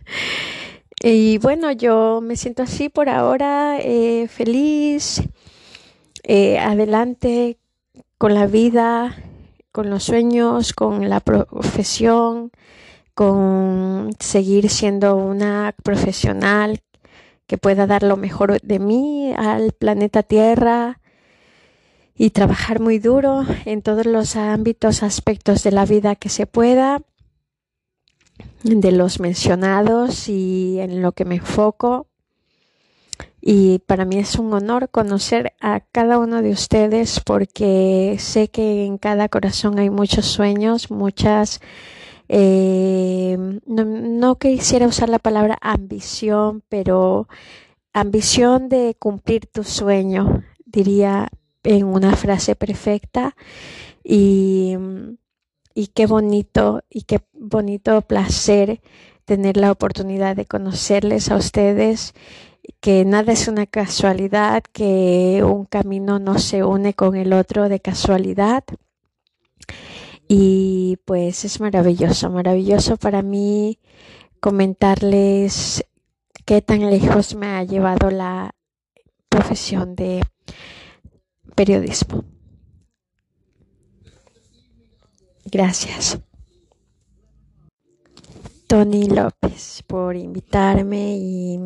y 1.03 1.37
bueno, 1.39 1.71
yo 1.71 2.19
me 2.21 2.35
siento 2.35 2.63
así 2.63 2.89
por 2.89 3.09
ahora, 3.09 3.79
eh, 3.79 4.27
feliz, 4.27 5.21
eh, 6.23 6.57
adelante 6.59 7.57
con 8.17 8.33
la 8.33 8.47
vida, 8.47 9.15
con 9.71 9.89
los 9.89 10.03
sueños, 10.03 10.73
con 10.73 11.09
la 11.09 11.19
profesión, 11.19 12.51
con 13.13 14.11
seguir 14.19 14.69
siendo 14.69 15.15
una 15.15 15.75
profesional 15.83 16.81
que 17.47 17.57
pueda 17.57 17.87
dar 17.87 18.03
lo 18.03 18.17
mejor 18.17 18.59
de 18.61 18.79
mí 18.79 19.33
al 19.37 19.71
planeta 19.71 20.23
Tierra 20.23 20.99
y 22.15 22.29
trabajar 22.29 22.79
muy 22.79 22.99
duro 22.99 23.45
en 23.65 23.81
todos 23.81 24.05
los 24.05 24.35
ámbitos, 24.35 25.03
aspectos 25.03 25.63
de 25.63 25.71
la 25.71 25.85
vida 25.85 26.15
que 26.15 26.29
se 26.29 26.47
pueda, 26.47 27.01
de 28.63 28.91
los 28.91 29.19
mencionados 29.19 30.29
y 30.29 30.79
en 30.79 31.01
lo 31.01 31.11
que 31.11 31.25
me 31.25 31.35
enfoco. 31.35 32.07
Y 33.41 33.79
para 33.79 34.05
mí 34.05 34.17
es 34.17 34.39
un 34.39 34.51
honor 34.53 34.89
conocer 34.89 35.53
a 35.61 35.81
cada 35.81 36.17
uno 36.17 36.41
de 36.41 36.49
ustedes 36.49 37.19
porque 37.19 38.15
sé 38.17 38.47
que 38.47 38.85
en 38.85 38.97
cada 38.97 39.29
corazón 39.29 39.77
hay 39.77 39.91
muchos 39.91 40.25
sueños, 40.25 40.89
muchas 40.89 41.61
eh, 42.27 43.37
no, 43.65 44.35
quisiera 44.37 44.87
usar 44.87 45.09
la 45.09 45.19
palabra 45.19 45.57
ambición, 45.61 46.63
pero 46.69 47.27
ambición 47.93 48.69
de 48.69 48.95
cumplir 48.97 49.45
tu 49.47 49.63
sueño, 49.63 50.43
diría 50.65 51.29
en 51.63 51.85
una 51.85 52.15
frase 52.15 52.55
perfecta. 52.55 53.35
Y, 54.03 54.75
y 55.73 55.87
qué 55.87 56.05
bonito 56.05 56.83
y 56.89 57.03
qué 57.03 57.19
bonito 57.33 58.01
placer 58.01 58.81
tener 59.25 59.57
la 59.57 59.71
oportunidad 59.71 60.35
de 60.35 60.45
conocerles 60.45 61.31
a 61.31 61.37
ustedes, 61.37 62.13
que 62.79 63.05
nada 63.05 63.33
es 63.33 63.47
una 63.47 63.65
casualidad, 63.65 64.63
que 64.71 65.43
un 65.43 65.65
camino 65.65 66.19
no 66.19 66.39
se 66.39 66.63
une 66.63 66.93
con 66.93 67.15
el 67.15 67.33
otro 67.33 67.69
de 67.69 67.79
casualidad 67.79 68.63
y 70.27 70.97
pues 71.05 71.45
es 71.45 71.59
maravilloso, 71.59 72.29
maravilloso 72.29 72.97
para 72.97 73.21
mí 73.21 73.79
comentarles 74.39 75.85
qué 76.45 76.61
tan 76.61 76.89
lejos 76.89 77.35
me 77.35 77.47
ha 77.47 77.63
llevado 77.63 78.11
la 78.11 78.55
profesión 79.29 79.95
de 79.95 80.21
periodismo. 81.55 82.23
Gracias. 85.45 86.19
Tony 88.67 89.07
López 89.07 89.83
por 89.85 90.15
invitarme 90.15 91.17
y 91.17 91.59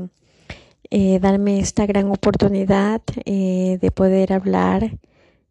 eh, 0.89 1.19
darme 1.19 1.59
esta 1.59 1.85
gran 1.85 2.11
oportunidad 2.11 3.01
eh, 3.25 3.77
de 3.81 3.91
poder 3.91 4.33
hablar 4.33 4.99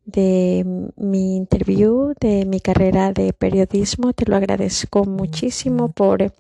de 0.09 0.65
mi 0.97 1.37
interview, 1.37 2.15
de 2.19 2.47
mi 2.47 2.61
carrera 2.61 3.13
de 3.13 3.33
periodismo. 3.35 4.15
Te 4.15 4.25
lo 4.25 4.37
agradezco 4.37 5.05
muchísimo 5.05 5.91
por 5.91 6.33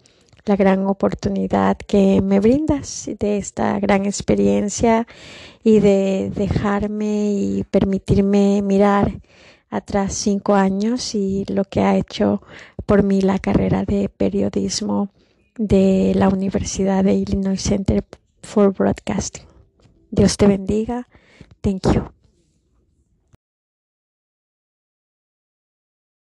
la 0.46 0.56
gran 0.56 0.86
oportunidad 0.86 1.76
que 1.76 2.22
me 2.22 2.40
brindas 2.40 3.10
de 3.18 3.36
esta 3.36 3.78
gran 3.78 4.06
experiencia 4.06 5.06
y 5.62 5.80
de 5.80 6.32
dejarme 6.34 7.32
y 7.32 7.64
permitirme 7.64 8.62
mirar 8.62 9.20
atrás 9.68 10.14
cinco 10.14 10.54
años 10.54 11.14
y 11.14 11.44
lo 11.48 11.64
que 11.64 11.80
ha 11.82 11.98
hecho 11.98 12.40
por 12.86 13.02
mí 13.02 13.20
la 13.20 13.38
carrera 13.38 13.84
de 13.84 14.08
periodismo 14.08 15.10
de 15.58 16.14
la 16.16 16.30
Universidad 16.30 17.04
de 17.04 17.14
Illinois 17.14 17.60
Center 17.60 18.02
for 18.42 18.72
Broadcasting. 18.72 19.44
Dios 20.10 20.38
te 20.38 20.46
bendiga. 20.46 21.06
Thank 21.60 21.92
you. 21.92 22.17